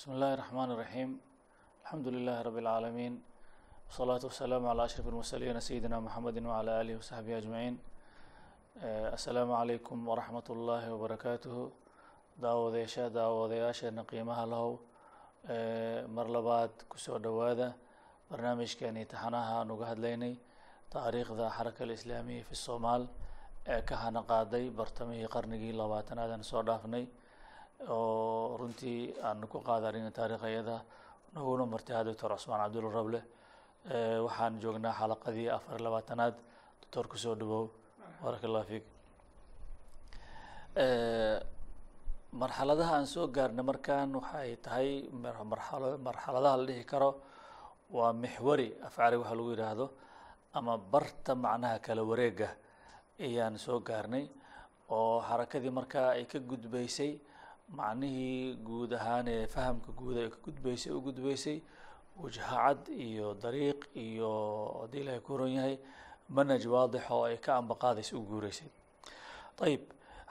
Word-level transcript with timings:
بسم 0.00 0.11
الله 0.11 0.33
الرحمن 0.33 0.69
الرحيم 0.71 1.09
الحمد 1.83 2.07
لله 2.07 2.37
رب 2.47 2.57
العالمين 2.63 3.13
والصلاة 3.87 4.21
والسلام 4.23 4.63
على 4.67 4.85
أشرف 4.85 5.07
المرسلين 5.07 5.59
سيدنا 5.59 5.99
محمد 5.99 6.37
وعلى 6.45 6.71
آله 6.81 6.93
وصحبه 6.97 7.37
أجمعين 7.37 7.75
السلام 9.17 9.49
عليكم 9.51 9.97
ورحمة 10.07 10.47
الله 10.49 10.83
وبركاته 10.93 11.55
daawadayaasha 12.41 13.11
daawadayaasheena 13.13 14.01
qiimaha 14.07 14.43
lahow 14.49 14.79
mar 16.15 16.25
labaad 16.35 16.71
kusoo 16.89 17.19
dhowaada 17.19 17.75
barnaamijkeeni 18.31 19.03
taxanaha 19.05 19.59
aan 19.61 19.69
uga 19.75 19.85
hadlaynay 19.91 20.33
taariikhda 20.93 21.51
xaraka 21.57 21.83
alislaamiya 21.85 22.43
fi 22.49 22.55
somaal 22.55 23.03
ee 23.73 23.81
ka 23.89 23.95
hana 24.03 24.21
qaaday 24.31 24.65
bartamihii 24.79 25.27
qarnigii 25.35 25.73
labaatanaad 25.81 26.31
aan 26.37 26.43
soo 26.51 26.63
dhaafnay 26.69 27.03
oo 27.89 28.57
runtii 28.59 29.13
aan 29.23 29.41
ku 29.51 29.59
qaadanin 29.67 30.11
taariikhayada 30.17 30.81
naguna 31.33 31.65
martiha 31.65 32.03
doctor 32.03 32.31
cusmaan 32.35 32.61
cabdulla 32.65 32.91
rable 32.97 33.19
waxaan 34.25 34.59
joognaa 34.61 34.93
xalaqadii 34.99 35.49
afar 35.49 35.79
labaatanaad. 35.81 36.35
Doctor 36.81 37.07
ku 37.07 37.17
soo 37.17 37.35
dhawow. 37.35 37.65
Baaraka 38.21 38.45
allah 38.47 38.65
fiik 38.69 38.85
marxaladaha 42.41 42.93
aan 42.95 43.07
soo 43.07 43.27
gaarnay 43.27 43.63
markan 43.65 44.09
waxay 44.15 44.55
tahay 44.63 44.89
marxaladaha 46.05 46.57
la 46.57 46.65
dhihi 46.67 46.83
karo 46.85 47.11
waa 47.91 48.13
mixwari 48.13 48.67
afcari 48.87 49.17
waxa 49.21 49.35
lagu 49.35 49.49
yidhaahdo 49.51 49.85
ama 50.53 50.77
barta 50.77 51.35
macnaha 51.35 51.79
kala 51.85 52.03
wareega 52.09 52.49
ayaan 53.19 53.57
soo 53.57 53.79
gaarnay 53.79 54.25
oo 54.89 55.19
xarakadii 55.27 55.69
markaa 55.79 56.09
ay 56.15 56.25
ka 56.31 56.39
gudbaysay 56.39 57.11
macnihii 57.77 58.55
guud 58.67 58.91
ahaan 58.99 59.27
ee 59.35 59.47
fahamka 59.53 59.91
guud 59.99 60.17
ay 60.23 60.29
ka 60.33 60.37
gudbaysay 60.45 60.91
u 60.97 60.99
gudbaysay 61.07 61.57
wajhacad 62.21 62.81
iyo 63.07 63.27
dariiq 63.43 63.79
iyo 64.05 64.31
haddii 64.81 65.01
ilahay 65.03 65.21
ku 65.25 65.29
horan 65.33 65.51
yahay 65.57 65.75
manhaj 66.35 66.63
waadix 66.73 67.03
oo 67.15 67.23
ay 67.29 67.37
ka 67.45 67.51
ambaqaadaysa 67.61 68.13
u 68.19 68.23
guureysay 68.29 68.69
ayib 69.65 69.83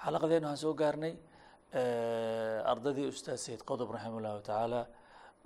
xalaqadeena 0.03 0.47
waxaan 0.53 0.63
soo 0.65 0.75
gaarnay 0.81 1.15
ardadii 2.73 3.09
ustaad 3.13 3.39
sayid 3.45 3.63
qodob 3.69 3.89
raximah 3.95 4.21
llahu 4.25 4.41
tacaala 4.49 4.81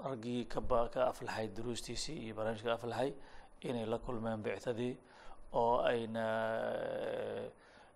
raggii 0.08 0.44
kaba 0.52 0.88
ka 0.94 1.00
aflaxay 1.12 1.46
duruustiisii 1.56 2.16
iyo 2.24 2.34
barnaamijka 2.38 2.72
aflaxay 2.78 3.10
inay 3.68 3.86
la 3.92 3.98
kulmeen 3.98 4.42
bictadii 4.46 4.94
oo 5.60 5.74
ayna 5.90 6.24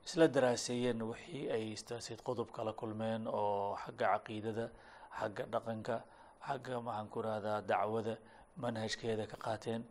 isla 0.08 0.26
daraaseeyeen 0.34 1.00
wixii 1.10 1.44
ay 1.56 1.64
ustaad 1.76 2.00
sayid 2.06 2.20
qodob 2.28 2.48
kala 2.56 2.72
kulmeen 2.80 3.22
oo 3.38 3.76
xagga 3.84 4.06
caqiidada 4.14 4.66
xagga 5.18 5.44
dhaqanka 5.52 5.96
xagga 6.48 6.74
maxaan 6.86 7.08
ku 7.12 7.18
rahdaa 7.26 7.58
dacwada 7.70 8.14
manhajkeeda 8.62 9.24
ka 9.32 9.36
qaateen. 9.44 9.82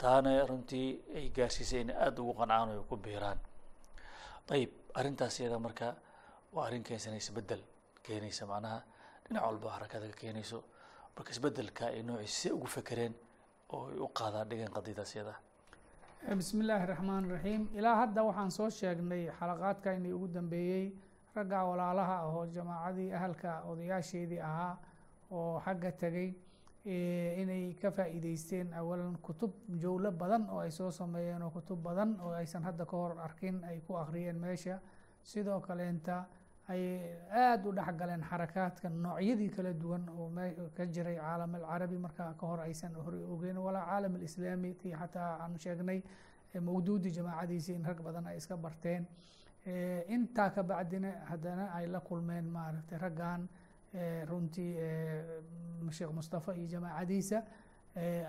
Taana 0.00 0.30
runtii 0.50 0.88
ay 1.18 1.26
gaarsiisay 1.36 1.80
inay 1.84 1.96
aada 2.04 2.18
ugu 2.22 2.32
qancaan 2.40 2.68
o 2.70 2.72
ay 2.80 2.84
ku 2.90 2.96
biiraan. 3.04 3.38
Ayib 4.54 4.70
arrintaas 4.98 5.36
iyada 5.40 5.58
marka 5.66 5.86
waa 6.54 6.66
arrin 6.66 6.82
keensanaysa 6.88 7.30
bedel 7.36 7.62
keenaysa 8.04 8.44
macnaha. 8.50 8.78
Dhinac 9.24 9.42
walba 9.48 9.68
xarakada 9.74 10.06
ka 10.12 10.16
keenayso 10.22 10.58
marka 11.16 11.30
isbeddelka 11.34 11.84
ay 11.94 12.02
noociisa 12.02 12.38
si 12.40 12.48
ugu 12.56 12.66
fekereen 12.66 13.14
oo 13.74 13.84
ay 13.92 13.98
u 14.04 14.08
qaadaan 14.18 14.48
dhigan 14.50 14.72
qadiidaas 14.76 15.12
iyada 15.14 15.34
bismi 16.30 16.64
illaahi 16.64 16.86
raxmaan 16.86 17.24
raxiim 17.30 17.62
ilaa 17.78 17.96
hadda 17.96 18.22
waxaan 18.28 18.50
soo 18.50 18.70
sheegnay 18.70 19.22
xalaqaadka 19.38 19.92
inii 19.98 20.12
ugu 20.12 20.28
dambeeyey 20.34 20.86
ragga 21.36 21.64
walaalaha 21.70 22.14
ah 22.22 22.28
oo 22.36 22.46
jamaacadii 22.46 23.12
ahalka 23.18 23.50
odayaasheedii 23.70 24.40
ahaa 24.40 24.76
oo 25.30 25.60
xagga 25.64 25.90
tegey 26.02 26.28
inay 27.42 27.74
ka 27.82 27.90
faa'iideysteen 27.96 28.72
awalan 28.74 29.16
kutub 29.26 29.52
jowlo 29.82 30.10
badan 30.12 30.48
oo 30.50 30.60
ay 30.60 30.70
soo 30.70 30.90
sameeyeen 30.90 31.42
oo 31.42 31.50
kutub 31.50 31.78
badan 31.82 32.10
oo 32.24 32.32
aysan 32.32 32.62
hadda 32.62 32.84
ka 32.86 32.96
hor 32.96 33.12
arkin 33.26 33.64
ay 33.64 33.80
ku 33.86 33.94
akhriyeen 33.96 34.38
meesha. 34.38 34.78
Sidoo 35.22 35.60
kaleenta 35.60 36.24
ay 36.68 36.82
aada 37.30 37.68
u 37.68 37.72
dhexgaleen 37.72 38.22
xarakaadka 38.30 38.88
noocyadii 38.88 39.50
kala 39.56 39.72
duwan 39.72 40.08
oo 40.08 40.30
ka 40.76 40.86
jiray 40.86 41.16
caalam 41.16 41.54
alcarabi 41.54 41.98
markaa 41.98 42.34
ka 42.40 42.46
hor 42.46 42.60
aysan 42.60 42.94
hore 42.94 43.18
ogeyn 43.34 43.56
walaa 43.58 43.86
caalam 43.86 44.14
alislaami 44.14 44.74
kii 44.74 44.92
xataa 45.00 45.30
aan 45.42 45.58
sheegnay 45.58 46.02
mawduudi 46.60 47.10
jamaacadiisii 47.10 47.74
in 47.74 47.84
rag 47.84 48.00
badan 48.02 48.26
ay 48.26 48.36
iska 48.36 48.56
barteen. 48.56 49.06
Intaa 50.08 50.50
ka 50.50 50.62
bacdina 50.62 51.10
haddana 51.30 51.64
ay 51.74 51.86
la 51.86 52.00
kulmeen 52.00 52.44
maaragtay 52.56 52.98
raggan 52.98 53.48
runtii 54.28 54.72
sheekh 55.90 56.12
mustafa 56.12 56.54
iyo 56.56 56.66
jamaacadiisa 56.66 57.42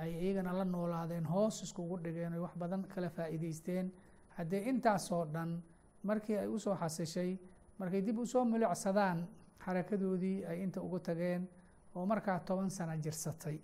ay 0.02 0.12
iyagana 0.24 0.54
la 0.54 0.66
noolaadeen 0.66 1.26
hoos 1.26 1.64
iskugu 1.64 1.98
dhigeen 2.04 2.34
oy 2.34 2.40
wax 2.40 2.56
badan 2.58 2.84
kala 2.94 3.10
faa'iideysteen 3.10 3.92
haddee 4.38 4.62
intaasoo 4.70 5.26
dhan 5.26 5.62
markii 6.04 6.38
ay 6.38 6.48
u 6.48 6.60
soo 6.60 6.76
xasishay 6.76 7.38
markay 7.84 8.02
dib 8.02 8.18
u 8.20 8.26
soo 8.26 8.46
milicsadaan 8.46 9.28
xarakadoodii 9.66 10.46
ay 10.50 10.64
inta 10.64 10.80
ugu 10.82 11.00
tageen 11.00 11.48
oo 11.96 12.06
markaa 12.06 12.40
toban 12.40 12.70
sano 12.70 12.96
jirsatay. 13.04 13.60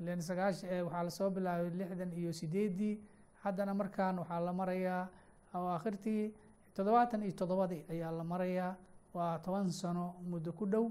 Ilan 0.00 0.20
sagaash 0.22 0.62
waxaa 0.84 1.02
la 1.04 1.10
soo 1.10 1.30
bilaabay 1.30 1.70
lixdan 1.80 2.12
iyo 2.12 2.32
sideeddii. 2.32 3.00
Haddana 3.42 3.74
markaan 3.74 4.18
waxaa 4.18 4.40
la 4.40 4.52
marayaa 4.52 5.08
awaakhirtii 5.54 6.34
toddobaatan 6.74 7.22
iyo 7.22 7.32
toddobadii 7.40 7.84
ayaa 7.90 8.12
la 8.12 8.24
marayaa. 8.24 8.76
Waa 9.14 9.38
toban 9.38 9.70
sano 9.72 10.14
muddo 10.30 10.52
ku 10.52 10.66
dhow. 10.66 10.86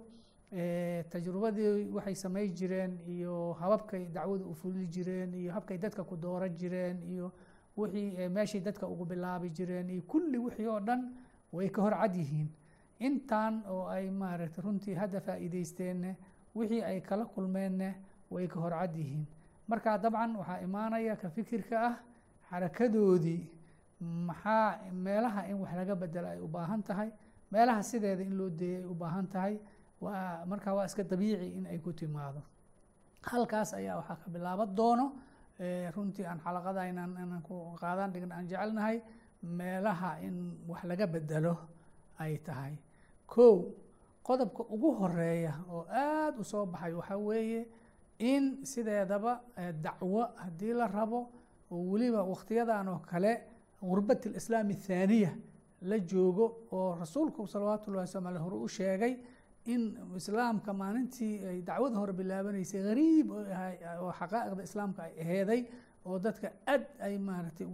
Tajrubadii 1.12 1.90
waxay 1.96 2.16
samay 2.16 2.48
jireen 2.50 2.98
iyo 3.08 3.54
hababkay 3.54 4.08
dacwada 4.16 4.46
u 4.46 4.54
fuli 4.56 4.88
jireen 4.88 5.34
iyo 5.34 5.52
habkay 5.54 5.78
dadka 5.78 6.04
ku 6.04 6.16
dooran 6.18 6.58
jireen 6.58 6.98
iyo 7.04 7.32
wixii 7.78 8.30
meeshay 8.30 8.62
dadka 8.62 8.88
ugu 8.88 9.06
bilaabi 9.06 9.50
jireen 9.50 9.90
iyo 9.90 10.02
kulli 10.02 10.38
wixii 10.38 10.66
oo 10.68 10.80
dhan 10.80 11.02
way 11.54 11.70
ka 11.70 11.82
hor 11.82 11.94
cad 12.02 12.16
yihiin. 12.16 12.48
Intan 13.00 13.64
oo 13.70 13.88
ay 13.88 14.10
maaragtay 14.10 14.64
runtii 14.64 14.96
hadda 14.96 15.20
faa'iideysteenne 15.22 16.16
wixii 16.56 16.84
ay 16.84 17.02
kala 17.02 17.26
kulmeenne 17.26 17.96
way 18.32 18.48
ka 18.48 18.60
hor 18.60 18.72
cad 18.72 18.96
yihiin. 18.96 19.26
Marka 19.68 19.98
dabcan 19.98 20.36
waxaa 20.36 20.62
imaanaya 20.62 21.16
ka 21.16 21.30
fikirka 21.30 21.78
ah 21.88 21.96
xarakadoodii. 22.50 23.42
Maxaa 24.02 24.80
meelaha 24.94 25.48
in 25.50 25.58
wax 25.62 25.74
laga 25.76 25.96
bedelo 25.96 26.28
ay 26.28 26.40
u 26.40 26.48
baahan 26.48 26.84
tahay? 26.84 27.10
Meelaha 27.52 27.84
sideeda 27.84 28.24
in 28.24 28.38
loo 28.38 28.50
deeyay 28.50 28.82
ay 28.82 28.86
u 28.86 28.94
baahan 28.94 29.28
tahay? 29.28 29.60
Waa 30.02 30.46
markaa 30.46 30.74
waa 30.74 30.86
iska 30.86 31.04
dabiici 31.04 31.48
in 31.58 31.66
ay 31.66 31.80
ku 31.80 31.94
timaado. 31.94 32.42
Halkaas 33.24 33.74
ayaa 33.74 33.96
waxaa 33.98 34.16
ka 34.16 34.30
bilaaban 34.30 34.76
doono 34.76 35.12
runtii 35.96 36.26
aan 36.26 36.40
xalaqada 36.40 36.88
inaan 36.90 37.12
inaan 37.24 37.42
ku 37.42 37.76
qaadaan 37.82 38.12
dhign 38.14 38.32
aan 38.32 38.48
jecelnahay 38.48 39.02
meelaha 39.44 40.20
in 40.22 40.36
wax 40.68 40.84
laga 40.84 41.08
bedelo 41.08 41.58
ay 42.20 42.38
tahay. 42.38 42.74
Kow 43.28 43.66
qodobka 44.24 44.64
ugu 44.70 44.92
horreeya 45.00 45.54
oo 45.70 45.86
aada 45.90 46.40
u 46.40 46.44
soo 46.44 46.66
baxay 46.66 46.94
waxaa 46.94 47.18
weeye 47.18 47.68
in 48.20 48.66
sideedaba 48.66 49.42
dacwo 49.84 50.22
haddii 50.36 50.74
la 50.74 50.88
rabo 50.88 51.30
oo 51.72 51.84
weliba 51.92 52.24
wakhtiyadan 52.24 52.88
oo 52.88 53.00
kale 53.10 53.32
gurbat 53.82 54.26
alislaami 54.26 54.74
athaaniya 54.74 55.32
la 55.82 56.00
joogo 56.00 56.46
oo 56.72 56.96
rasuulku 57.00 57.48
salawaatu 57.48 57.92
ullahi 57.92 58.08
waslamu 58.08 58.28
aleh 58.28 58.42
hore 58.42 58.56
u 58.56 58.68
sheegay 58.68 59.14
in 59.66 59.82
islaamka 60.18 60.74
maalintii 60.74 61.46
ay 61.50 61.62
dacwada 61.62 61.96
hore 62.00 62.14
bilaabanaysay 62.14 62.82
gariib 62.84 63.32
oo 63.32 64.12
xaqaa'iqda 64.20 64.64
islaamka 64.64 65.04
ay 65.04 65.14
aheeday 65.22 65.62
oo 66.08 66.20
dadka 66.20 66.48
aad 66.74 66.84
ay 67.00 67.18
maaragtay 67.18 67.68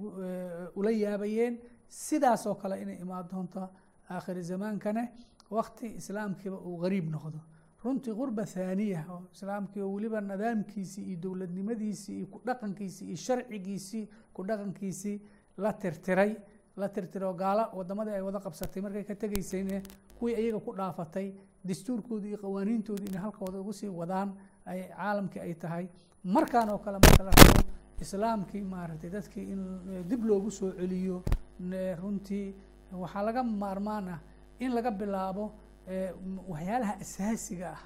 ula 0.75 0.91
yaabayeen 0.91 1.59
sidaas 1.89 2.45
oo 2.47 2.55
kale 2.55 2.75
inay 2.81 2.97
imaan 3.01 3.25
doonto 3.31 3.69
aakhiri 4.09 4.43
zamaankane 4.43 5.03
wakti 5.49 5.87
islaamkiiba 5.99 6.57
uu 6.57 6.77
gariib 6.83 7.09
noqdo. 7.15 7.39
Runtii 7.83 8.13
qurba 8.19 8.43
thaaniya 8.45 9.01
oo 9.13 9.21
islaamkii 9.35 9.81
oo 9.81 9.91
weliba 9.95 10.21
nidaamkiisii 10.21 11.03
iyo 11.09 11.17
dowladnimadiisii 11.23 12.15
iyo 12.17 12.27
kudhaqankiisii 12.33 13.05
iyo 13.07 13.17
sharcigiisii 13.25 14.09
kudhaqankiisii 14.33 15.17
la 15.57 15.73
tirtiray 15.73 16.31
la 16.77 16.87
tirtiro 16.89 17.33
gaalo 17.33 17.63
wadamadii 17.77 18.13
ay 18.17 18.21
wada 18.21 18.39
qabsatay 18.39 18.81
markay 18.81 19.03
ka 19.03 19.15
tegeysayne 19.15 19.81
kuwii 20.19 20.35
iyaga 20.41 20.59
ku 20.59 20.71
dhaafatay 20.79 21.27
dastuurkoodii 21.65 22.29
iyo 22.29 22.37
qawaaniintoodii 22.37 23.07
inay 23.11 23.21
halkooda 23.21 23.59
ugu 23.59 23.73
sii 23.73 23.87
wadaan 24.01 24.33
ay 24.65 24.79
caalamkii 24.97 25.39
ay 25.41 25.53
tahay. 25.53 25.85
Markaan 26.23 26.69
oo 26.69 26.77
kale 26.77 26.97
marka 27.03 27.23
la 27.23 27.31
rabo 27.31 27.59
islaamkii 28.01 28.61
maaragtay 28.73 29.09
dadkii 29.09 29.45
in 29.53 29.61
dib 30.09 30.23
loogu 30.25 30.51
soo 30.51 30.71
celiyo 30.71 31.23
runtii 32.01 32.55
waxaa 33.01 33.23
laga 33.27 33.43
maarmaan 33.43 34.07
ah 34.15 34.19
in 34.59 34.71
laga 34.75 34.91
bilaabo 34.91 35.45
waxyaalaha 36.51 36.93
asaasiga 37.03 37.67
ah 37.75 37.81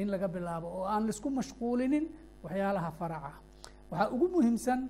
in 0.00 0.08
laga 0.10 0.28
bilaabo 0.28 0.66
oo 0.78 0.84
aan 0.84 1.02
la 1.06 1.10
isku 1.10 1.30
mashquulinin 1.30 2.04
waxyaalaha 2.44 2.90
faraca. 2.98 3.32
Waxaa 3.90 4.08
ugu 4.14 4.26
muhiimsan 4.34 4.80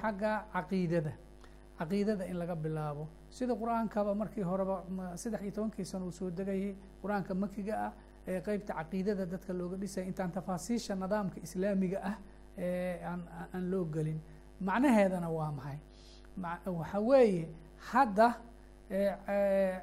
xagga 0.00 0.32
caqiidada 0.52 1.12
caqiidada 1.78 2.24
in 2.30 2.36
laga 2.38 2.54
bilaabo. 2.64 3.08
Sida 3.30 3.54
qur'aankaba 3.54 4.14
markii 4.14 4.42
horeba 4.50 4.76
saddex 5.16 5.40
iyo 5.42 5.52
tobankii 5.52 5.84
sano 5.84 6.04
uu 6.06 6.12
soo 6.12 6.30
degayay 6.30 6.74
qur'aanka 7.02 7.34
makiga 7.34 7.74
ah 7.86 7.92
qeybta 8.46 8.72
caqiidada 8.78 9.24
dadka 9.26 9.52
looga 9.52 9.76
dhisaya 9.76 10.06
intaan 10.10 10.30
tafaasiisha 10.36 10.94
nidaamka 10.94 11.38
islaamiga 11.46 11.98
ah 12.10 12.16
aan 12.58 13.70
loo 13.70 13.84
gelin. 13.94 14.20
Macnaheedana 14.60 15.28
waa 15.30 15.52
maxay? 15.52 15.78
Waxa 16.66 17.00
weeye 17.00 17.48
hadda 17.90 18.28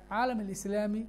caalam 0.09 0.39
alislaami 0.39 1.07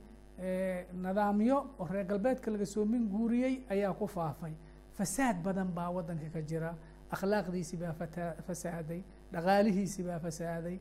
nidaamyo 1.05 1.59
oo 1.81 1.87
reer 1.93 2.05
galbeedka 2.07 2.51
laga 2.51 2.67
soo 2.67 2.85
min 2.85 3.09
guuriyey 3.09 3.55
ayaa 3.71 3.93
ku 3.95 4.07
faafay. 4.07 4.53
Fasaad 4.97 5.43
badan 5.43 5.69
baa 5.77 5.91
waddanka 5.91 6.29
ka 6.35 6.41
jira. 6.43 6.75
Akhlaaqdiisi 7.15 7.77
baa 7.77 7.93
fasaaday. 8.47 9.01
Dhaqaalihiisi 9.33 10.03
baa 10.03 10.19
fasaaday. 10.19 10.77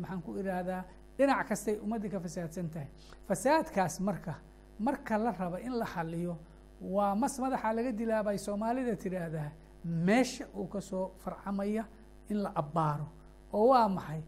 Maxaan 0.00 0.22
ku 0.22 0.30
idhaahdaa 0.40 0.84
dhinac 1.18 1.48
kastay 1.48 1.76
ummaddii 1.84 2.10
ka 2.10 2.20
fasaadsan 2.20 2.68
tahay. 2.70 2.88
Fasaadkaas 3.28 4.00
marka 4.00 4.34
marka 4.78 5.18
la 5.18 5.30
raba 5.32 5.58
in 5.60 5.72
la 5.78 5.86
xaliyo 5.86 6.36
waa 6.80 7.14
mas 7.14 7.38
madaxa 7.38 7.72
laga 7.72 7.92
dilaabay 7.92 8.38
soomaalida 8.38 8.96
tidhaahdaa 8.96 9.50
meesha 9.84 10.46
uu 10.56 10.66
ka 10.66 10.80
soo 10.80 11.10
farcamaya 11.18 11.84
in 12.28 12.42
la 12.42 12.52
abbaaro 12.56 13.06
oo 13.52 13.68
waa 13.68 13.88
maxay? 13.88 14.22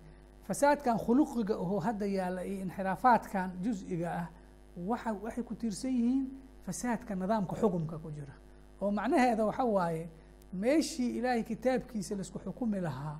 Fasaadkan 0.47 0.99
khuluqiga 0.99 1.55
oo 1.59 1.81
hadda 1.81 2.07
yaalla 2.07 2.45
iyo 2.45 2.63
inxiraafaadkan 2.65 3.51
jus-iga 3.63 4.09
ah 4.23 4.29
waxa 4.77 5.13
waxay 5.13 5.45
ku 5.45 5.55
tiirsan 5.55 5.91
yihiin 5.91 6.27
fasaadka 6.67 7.15
nidaamka 7.15 7.57
xukumka 7.57 7.99
ku 7.99 8.11
jira. 8.11 8.35
Oo 8.81 8.91
macnaheeda 8.91 9.45
waxa 9.47 9.65
waaye 9.65 10.09
meeshii 10.53 11.19
ilaahay 11.19 11.43
kitaabkiisa 11.43 12.15
la 12.15 12.21
isku 12.23 12.39
xukumi 12.39 12.81
lahaa 12.81 13.19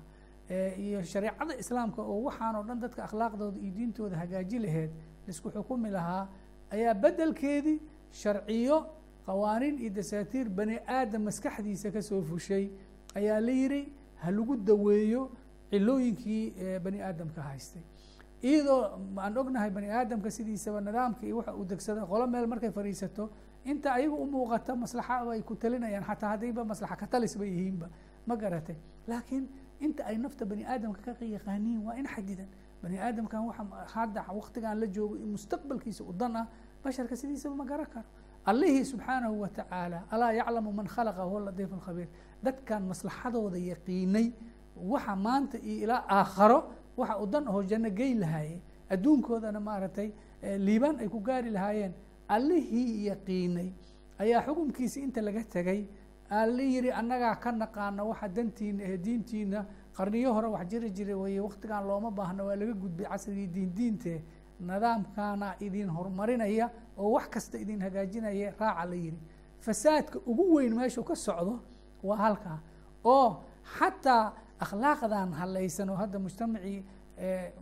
iyo 0.77 1.03
shareecada 1.03 1.53
islaamka 1.59 2.01
oo 2.01 2.23
waxaan 2.27 2.55
oo 2.55 2.63
dhan 2.63 2.79
dadka 2.79 3.03
akhlaaqdooda 3.03 3.57
iyo 3.59 3.71
diintooda 3.75 4.15
hagaaji 4.17 4.59
laheyd 4.59 4.91
la 5.25 5.29
isku 5.33 5.49
xukumi 5.51 5.89
lahaa 5.89 6.27
ayaa 6.71 6.93
beddelkeedii 6.93 7.79
sharciyo 8.11 8.77
qawaaniin 9.27 9.75
iyo 9.83 9.89
dasaatiir 9.99 10.47
bani 10.49 10.79
aadam 10.87 11.21
maskaxdiisa 11.27 11.91
ka 11.91 12.01
soo 12.01 12.21
fushay 12.21 12.65
ayaa 13.15 13.39
la 13.41 13.51
yidhi 13.51 13.81
ha 14.21 14.31
lagu 14.31 14.55
daweeyo 14.69 15.31
cilooyinkii 15.71 16.79
bani 16.83 17.01
aadamka 17.01 17.41
haystay. 17.41 17.81
Iyadoo 18.41 18.81
aan 19.17 19.37
ognahay 19.37 19.69
bani 19.69 19.89
aadamka 19.91 20.29
sidiisaba 20.31 20.81
nidaamka 20.81 21.25
iyo 21.27 21.37
waxa 21.37 21.53
uu 21.55 21.65
degsada 21.65 22.05
qolo 22.05 22.27
meel 22.27 22.47
markay 22.47 22.71
fadhiisato 22.71 23.29
inta 23.65 23.93
ayaga 23.93 24.15
u 24.15 24.25
muuqata 24.25 24.75
maslaxa 24.75 25.15
ay 25.33 25.41
ku 25.41 25.55
talinayaan 25.55 26.03
xataa 26.09 26.29
haddayba 26.33 26.63
maslaxa 26.63 26.95
ka 26.95 27.07
talis 27.07 27.35
ba 27.37 27.45
yihiinba 27.45 27.87
ma 28.27 28.35
garatay. 28.35 28.75
Laakiin 29.07 29.49
inta 29.81 30.05
ay 30.05 30.17
nafta 30.17 30.45
bani 30.45 30.63
aadamka 30.65 31.13
ka 31.19 31.25
yaqaaniin 31.25 31.83
waa 31.85 31.95
in 31.99 32.07
xadidan. 32.07 32.47
Bani 32.81 32.97
aadamkan 32.97 33.41
waxa 33.49 33.63
hadda 33.93 34.21
waqtigan 34.31 34.79
la 34.79 34.87
joogo 34.87 35.15
mustaqbalkiisa 35.33 36.03
u 36.03 36.13
dan 36.13 36.35
ah 36.35 36.47
basharka 36.83 37.15
sidiisaba 37.15 37.55
ma 37.55 37.65
garan 37.65 37.85
karo 37.93 38.05
allihii 38.51 38.85
subxaanahu 38.91 39.41
wa 39.43 39.49
tacaala 39.49 39.99
alaa 40.11 40.31
yaclamu 40.39 40.71
man 40.73 40.87
khalaqa 40.87 41.23
huwa 41.29 41.41
latiif 41.47 41.73
alkhabiir. 41.73 42.07
Dadkan 42.43 42.83
maslaxadooda 42.91 43.57
yaqiinay 43.71 44.27
waxa 44.91 45.15
maanta 45.15 45.57
iyo 45.57 45.83
ilaa 45.83 46.03
aakharo 46.17 46.59
waxa 46.97 47.17
u 47.23 47.25
dan 47.27 47.47
aho 47.47 47.63
janno 47.63 47.89
geyn 47.89 48.19
lahaayeen 48.19 48.61
adduunkoodana 48.89 49.59
maaragtay 49.59 50.09
liibaan 50.65 50.99
ay 50.99 51.07
ku 51.09 51.19
gaari 51.19 51.49
lahaayeen. 51.51 51.93
Allihii 52.29 53.05
yaqiinay. 53.09 53.69
Ayaa 54.19 54.41
xukumkiisi 54.45 55.01
inta 55.03 55.21
laga 55.21 55.43
tegay 55.43 55.81
alla 56.29 56.63
yidhi 56.63 56.91
annagaa 56.91 57.35
ka 57.43 57.51
naqaana 57.51 58.03
waxa 58.03 58.27
dantiina 58.27 58.83
ee 58.83 58.97
diintiina 58.97 59.65
qarniyo 59.97 60.33
hore 60.33 60.47
wax 60.55 60.67
jiri 60.71 60.89
jira 60.91 61.15
weye 61.17 61.39
waqtigan 61.39 61.83
looma 61.87 62.11
baahno 62.11 62.45
waa 62.47 62.55
laga 62.55 62.73
gudbay 62.73 63.05
casrigii 63.11 63.47
diin 63.47 63.71
diinte 63.77 64.21
nidaamkaana 64.59 65.55
idin 65.59 65.89
horumarinaya 65.89 66.69
oo 66.97 67.11
wax 67.15 67.27
kasta 67.29 67.57
idin 67.57 67.81
hagaajinaya 67.81 68.53
raaca 68.59 68.85
la 68.89 68.95
yidhi. 68.95 69.19
Fasaadka 69.59 70.19
ugu 70.25 70.53
weyn 70.55 70.73
meeshuu 70.75 71.03
ka 71.03 71.15
socdo 71.15 71.59
waa 72.03 72.17
halkaa. 72.17 72.59
Oo 73.03 73.43
xataa 73.77 74.33
akhlaaqdan 74.59 75.33
halaysan 75.33 75.89
oo 75.89 75.95
hadda 75.95 76.19
mujtamacii 76.19 76.83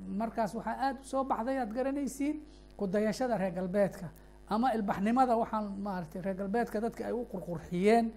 markaas 0.08 0.56
waxaa 0.56 0.78
aada 0.86 1.00
u 1.00 1.04
soo 1.04 1.24
baxday 1.24 1.58
aad 1.60 1.72
garanaysiin 1.74 2.36
kudayashada 2.78 3.38
reer 3.38 3.52
galbeedka. 3.54 4.10
Ama 4.50 4.74
ilbaxnimada 4.74 5.36
waxaan 5.38 5.66
maaratay 5.86 6.22
reer 6.22 6.36
galbeedka 6.36 6.82
dadka 6.82 7.06
ay 7.08 7.14
u 7.14 7.26
qurqurxiyeen 7.32 8.12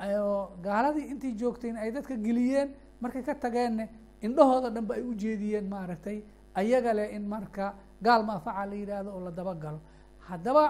oo 0.00 0.56
gaaladii 0.62 1.06
intii 1.12 1.34
joogtayna 1.40 1.80
ay 1.80 1.90
dadka 1.92 2.14
geliyeen 2.16 2.68
markay 3.00 3.22
ka 3.22 3.34
tageenne 3.34 3.88
indhahooda 4.22 4.70
dhanba 4.70 4.94
ay 4.94 5.02
u 5.02 5.14
jeediyeen 5.14 5.68
maaragtay. 5.68 6.22
Ayaga 6.54 6.92
leh 6.94 7.14
in 7.16 7.26
marka 7.28 7.74
gaal 8.06 8.22
maafaca 8.28 8.62
la 8.70 8.74
yidhaahdo 8.80 9.10
oo 9.16 9.20
la 9.26 9.30
dabagalo 9.38 9.80
haddaba 10.28 10.64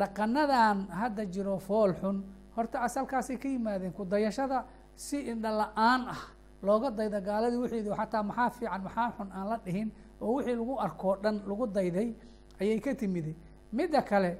dhaqanadan 0.00 0.78
hadda 1.00 1.22
jiro 1.34 1.58
fool 1.66 1.92
xun 2.00 2.16
horta 2.56 2.76
asalkaasay 2.86 3.36
ka 3.42 3.48
yimaadeen 3.48 3.92
kudayashada 3.98 4.58
si 5.04 5.16
indha 5.32 5.50
la'aan 5.60 6.00
ah 6.14 6.22
looga 6.66 6.90
dayda 6.98 7.20
gaaladii 7.28 7.60
wixiidi 7.64 7.90
xataa 8.00 8.22
maxaa 8.28 8.50
fiican 8.56 8.82
maxaa 8.86 9.08
xun 9.16 9.28
aan 9.36 9.46
la 9.50 9.56
dhihin 9.64 9.88
oo 10.20 10.32
wixii 10.36 10.56
lagu 10.60 10.74
arkoo 10.86 11.14
dhan 11.22 11.36
lagu 11.48 11.66
dayday 11.76 12.08
ayay 12.60 12.78
ka 12.84 12.94
timiday 13.00 13.34
midda 13.72 14.00
kale 14.10 14.32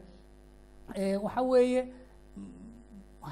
waxa 1.25 1.43
weeye 1.51 1.83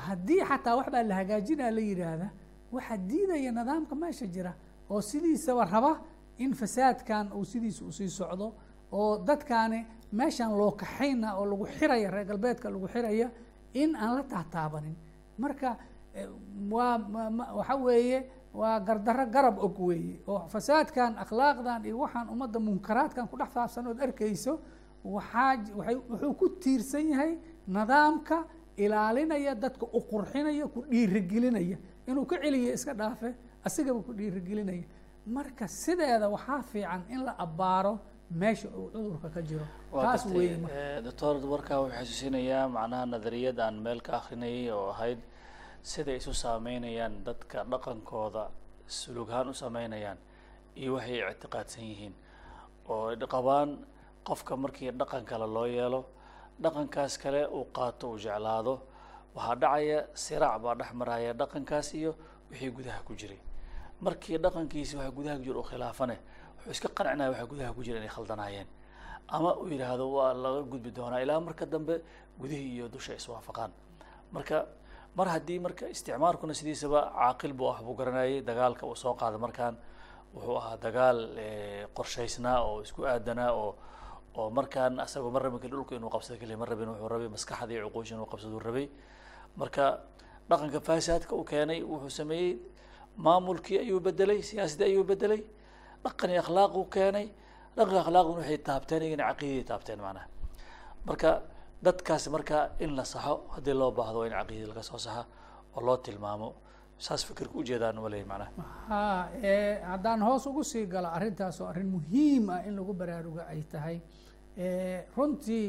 haddii 0.07 0.43
xataa 0.49 0.77
waxbaa 0.79 1.03
la 1.11 1.15
hagaajinaa 1.21 1.71
la 1.77 1.81
yidhaahda 1.81 2.29
waxaa 2.73 2.97
diidaya 3.09 3.51
nidaamka 3.53 3.95
meesha 3.95 4.27
jira 4.35 4.53
oo 4.91 5.01
sidiisaba 5.11 5.65
raba 5.65 5.93
in 6.39 6.53
fasaadkan 6.55 7.33
uu 7.33 7.45
sidiisa 7.45 7.85
u 7.85 7.93
sii 7.93 8.09
socdo 8.19 8.47
oo 8.93 9.19
dadkaani 9.27 9.87
meeshan 10.13 10.53
loo 10.59 10.71
kaxayna 10.73 11.37
oo 11.37 11.45
lagu 11.47 11.67
xiraya 11.67 12.11
reer 12.11 12.27
galbeedka 12.27 12.71
lagu 12.71 12.89
xiraya 12.89 13.31
in 13.75 13.97
aan 13.97 14.17
la 14.17 14.23
taataabanin 14.23 14.97
marka 15.39 15.77
waa 16.71 16.99
waxa 17.59 17.77
weeye 17.77 18.19
waa 18.55 18.81
gardaro 18.81 19.27
garab 19.27 19.59
og 19.59 19.79
weeye 19.81 20.21
oo 20.27 20.49
fasaadkan 20.49 21.19
akhlaaqdan 21.19 21.85
iyo 21.85 21.99
waxaan 21.99 22.29
ummadda 22.29 22.59
munkaraadkan 22.61 23.29
ku 23.29 23.37
dhex 23.37 23.51
faafsan 23.53 23.87
ood 23.87 24.01
arkayso 24.01 24.59
waxaa 25.05 25.57
wuxuu 25.77 26.35
ku 26.35 26.49
tiirsan 26.63 27.09
yahay 27.13 27.39
nidaamka 27.67 28.45
ilaalinaya 28.77 29.55
dadka 29.55 29.87
u 29.93 30.01
qurxinaya 30.11 30.67
ku 30.69 30.81
dhiirigelinaya. 30.91 31.77
Inuu 32.07 32.25
ka 32.25 32.37
celiya 32.43 32.73
iska 32.75 32.95
dhaafe 32.95 33.35
asigaba 33.65 34.01
ku 34.03 34.13
dhiirigelinaya. 34.15 34.85
Marka 35.27 35.67
sideeda 35.69 36.29
waxaa 36.31 36.63
fiican 36.63 37.03
in 37.11 37.25
la 37.25 37.35
abbaaro 37.39 37.99
meesha 38.31 38.69
uu 38.69 38.91
cudurka 38.93 39.29
ka 39.35 39.41
jiro. 39.43 39.65
Taas 39.93 40.27
weeye 40.27 41.01
doctor 41.03 41.35
warkaa 41.53 41.81
wuxuu 41.81 41.97
xasuusinayaa 41.99 42.69
macnaha 42.69 43.07
nadariyad 43.07 43.59
aan 43.61 43.77
meel 43.85 44.01
ka 44.01 44.13
akrinayay 44.21 44.71
oo 44.71 44.91
ahayd 44.93 45.19
siday 45.83 46.17
isu 46.21 46.33
saameynayaan 46.35 47.25
dadka 47.25 47.65
dhaqankooda 47.65 48.51
suluughaan 48.87 49.49
u 49.49 49.55
sameynayaan 49.55 50.19
iyo 50.77 50.95
waxay 50.97 51.21
ictiqaadsan 51.33 51.85
yihiin. 51.91 52.15
Oo 52.89 53.17
qabaan 53.35 53.71
qofka 54.29 54.57
markii 54.57 54.91
dhaqan 54.93 55.25
kale 55.25 55.47
loo 55.47 55.67
yeelo 55.67 56.05
dhaqankaas 56.63 57.19
kale 57.19 57.47
uu 57.47 57.65
qaato 57.77 58.11
uu 58.11 58.19
jeclaado. 58.19 58.75
Waxaa 59.35 59.57
dhacaya 59.63 59.99
siraac 60.15 60.61
baa 60.63 60.75
dhex 60.75 60.93
maraya 60.93 61.33
dhaqankaas 61.41 61.95
iyo 61.95 62.13
wixii 62.51 62.71
gudaha 62.77 63.01
ku 63.07 63.15
jiray. 63.15 63.41
Markii 64.01 64.39
dhaqankiisi 64.39 64.97
waxa 64.97 65.11
gudaha 65.17 65.37
ku 65.39 65.45
jira 65.45 65.59
u 65.61 65.63
khilaafane 65.63 66.17
wuxuu 66.59 66.71
iska 66.77 66.89
qancinaya 66.97 67.31
waxa 67.33 67.47
gudaha 67.51 67.73
ku 67.77 67.83
jira 67.87 67.99
inay 67.99 68.09
khaldanaayeen. 68.17 68.67
Ama 69.29 69.51
uu 69.61 69.69
yidhaahdo 69.69 70.05
waa 70.17 70.33
laga 70.35 70.63
gudbi 70.73 70.91
doonaa. 70.91 71.21
Ilaa 71.25 71.41
marka 71.41 71.67
dambe 71.67 71.95
gudihii 72.41 72.75
iyo 72.77 72.89
dusha 72.89 73.15
iswaafaqaan. 73.15 73.71
Marka 74.33 74.67
mar 75.17 75.29
haddii 75.29 75.59
marka 75.59 75.89
isticmaalkuna 75.89 76.55
sidiisaba 76.55 77.01
caaqil 77.17 77.53
bu 77.53 77.65
ah 77.73 77.83
buu 77.83 77.95
garanayay 77.95 78.41
dagaalka 78.43 78.87
uu 78.87 78.97
soo 78.97 79.15
qaada 79.15 79.39
markaan 79.39 79.75
wuxuu 80.35 80.57
ahaa 80.61 80.77
dagaal 80.77 81.19
qorshaysnaa 81.97 82.59
oo 82.69 82.81
isku 82.83 83.05
aadanaa 83.05 83.53
oo 83.53 83.75
oo 84.39 84.51
markaan 84.51 85.01
asagoo 85.01 85.31
ma 85.31 85.39
rabin 85.39 85.61
dhulka 85.71 85.95
inuu 85.97 86.11
qabsado 86.11 86.39
keliya 86.41 86.57
ma 86.57 86.65
rabin 86.67 86.89
wuxuu 86.93 87.09
rabay 87.09 87.29
maskaxda 87.29 87.75
cuquusha 87.85 88.15
inuu 88.15 88.27
qabsaduu 88.33 88.61
rabay. 88.69 88.87
Marka 89.57 89.85
dhaqanka 90.49 90.81
faasaadka 90.81 91.33
uu 91.37 91.45
keenay 91.45 91.81
wuxuu 91.83 92.11
sameeyey 92.21 92.59
maamulkii 93.17 93.79
ayuu 93.85 94.01
bedelay 94.01 94.41
siyaasadii 94.43 94.85
ayuu 94.93 95.05
bedelay 95.05 95.43
dhaqan 96.09 96.31
iyo 96.35 96.41
akhlaaq 96.45 96.73
uu 96.81 96.87
keenay. 96.95 97.27
Dhaqanka 97.77 98.01
akhlaaqduna 98.05 98.39
waxay 98.41 98.59
taabteen 98.69 99.03
iyagana 99.03 99.25
caqiidaday 99.31 99.65
taabteen 99.71 100.01
macnaha. 100.07 100.27
Marka 101.07 101.31
dadkaas 101.85 102.25
marka 102.35 102.59
in 102.85 102.91
la 102.97 103.05
saxo 103.13 103.35
haddii 103.55 103.75
loo 103.81 103.91
baahdo 103.99 104.25
in 104.27 104.33
caqiidada 104.39 104.69
laga 104.73 104.83
soo 104.91 104.99
saxa 105.07 105.23
oo 105.77 105.81
loo 105.87 105.97
tilmaamo. 106.07 106.49
Saas 106.99 107.23
fikirka 107.29 107.55
ujeedaan 107.61 107.99
uma 107.99 108.09
leeyahy 108.13 108.29
macnaha. 108.33 108.51
Ha 108.91 109.01
haddaan 109.93 110.21
hoos 110.27 110.47
ugu 110.51 110.63
sii 110.65 110.87
galo 110.87 111.09
arrintaas 111.17 111.61
oo 111.61 111.67
arrin 111.73 111.87
muhiim 111.95 112.51
ah 112.51 112.61
in 112.67 112.75
lagu 112.79 112.93
baraarugo 113.01 113.41
ay 113.53 113.63
tahay 113.73 113.97
runtii 115.17 115.67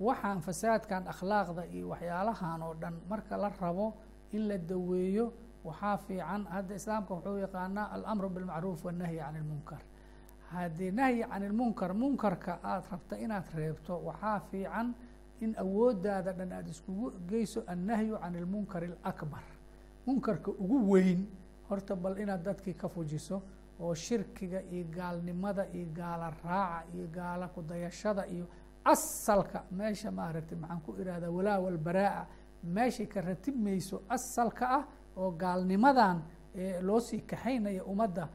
waxaan 0.00 0.40
fasaadkan 0.46 1.02
akhlaaqda 1.12 1.62
iyo 1.76 1.88
waxyaalahan 1.92 2.62
oo 2.62 2.74
dhan 2.80 2.94
marka 3.10 3.36
la 3.36 3.48
rabo 3.60 3.86
in 4.32 4.48
la 4.48 4.56
daweeyo 4.58 5.26
waxaa 5.64 5.96
fiican 6.06 6.44
hadda 6.54 6.74
islaamka 6.74 7.14
wuxuu 7.14 7.38
yaqaanaa 7.44 7.86
alamru 7.96 8.28
bilmacruuf 8.30 8.84
wannahyi 8.84 9.18
can 9.18 9.36
ilmunkar 9.36 9.80
haddii 10.52 10.90
nahyi 10.90 11.24
can 11.30 11.42
ilmunkar 11.42 11.94
munkarka 11.94 12.52
aada 12.64 12.86
rabta 12.90 13.16
inaad 13.24 13.46
reebto 13.54 13.94
waxaa 14.08 14.40
fiican 14.50 14.94
in 15.40 15.54
awoodaada 15.58 16.32
dhan 16.32 16.52
aada 16.52 16.70
iskugu 16.70 17.10
geyso 17.30 17.60
annahyu 17.66 18.18
can 18.22 18.34
ilmunkar 18.34 18.82
alakbar 18.84 19.44
munkarka 20.06 20.50
ugu 20.50 20.78
weyn 20.92 21.26
horta 21.68 21.96
bal 21.96 22.18
inaad 22.18 22.42
dadkii 22.44 22.74
ka 22.74 22.88
fujiso 22.88 23.42
oo 23.80 23.94
shirkiga 23.94 24.60
iyo 24.62 24.84
gaalnimada 24.96 25.66
iyo 25.72 25.86
gaala 25.94 26.30
raaca 26.44 26.84
iyo 26.94 27.06
gaala 27.16 27.48
kudayashada 27.48 28.26
iyo 28.26 28.46
asalka 28.84 29.64
meesha 29.70 30.10
maaragtay 30.10 30.58
maxaan 30.58 30.80
ku 30.80 30.90
ihahdaa 31.02 31.30
walaa 31.30 31.58
walbaraa'a 31.64 32.26
meeshay 32.64 33.06
ka 33.06 33.20
ratibmayso 33.20 34.02
asalka 34.08 34.64
ah 34.78 34.84
oo 35.16 35.30
gaalnimadan 35.30 36.22
loo 36.80 37.00
sii 37.00 37.20
kaxaynaya 37.20 37.84
ummadda 37.84 38.28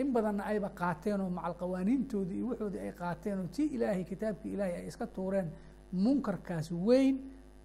in 0.00 0.12
badanna 0.12 0.44
ayba 0.44 0.68
qaateen 0.70 1.20
oo 1.20 1.30
macalqawaaniintoodii 1.30 2.36
iyo 2.38 2.46
wuxoodii 2.50 2.78
ay 2.80 2.92
qaateen 2.92 3.38
oo 3.38 3.46
tii 3.46 3.66
ilaahay 3.74 4.04
kitaabkii 4.04 4.52
ilaahay 4.52 4.74
ay 4.80 4.86
iska 4.88 5.06
tuureen 5.06 5.48
munkarkaas 5.92 6.70
weyn 6.72 7.16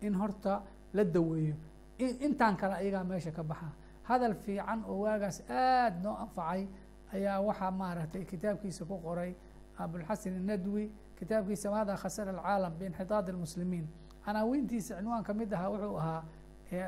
in 0.01 0.13
horta 0.15 0.61
la 0.93 1.03
daweeyo. 1.03 1.55
Intaan 1.99 2.57
kale 2.57 2.73
ayagaa 2.75 3.03
meesha 3.03 3.31
ka 3.31 3.43
baxa. 3.43 3.69
Hadal 4.03 4.33
fiican 4.35 4.83
oo 4.87 4.99
waagaas 5.03 5.41
aada 5.49 5.99
noo 6.03 6.15
anfacay 6.15 6.67
ayaa 7.13 7.39
waxaa 7.41 7.71
maaragtay 7.71 8.25
kitaabkiisa 8.25 8.85
ku 8.85 8.97
qoray 8.99 9.35
abulxasan 9.77 10.35
inadwi 10.35 10.91
kitaabkiisa 11.19 11.71
maada 11.71 11.95
khasara 11.97 12.31
alcaalam 12.31 12.73
biinxidaad 12.79 13.29
almuslimiin. 13.29 13.87
Canaawiintiisa 14.25 14.95
cinwaan 14.97 15.23
ka 15.23 15.33
mid 15.33 15.53
ahaa 15.53 15.69
wuxuu 15.69 15.97
ahaa 15.97 16.23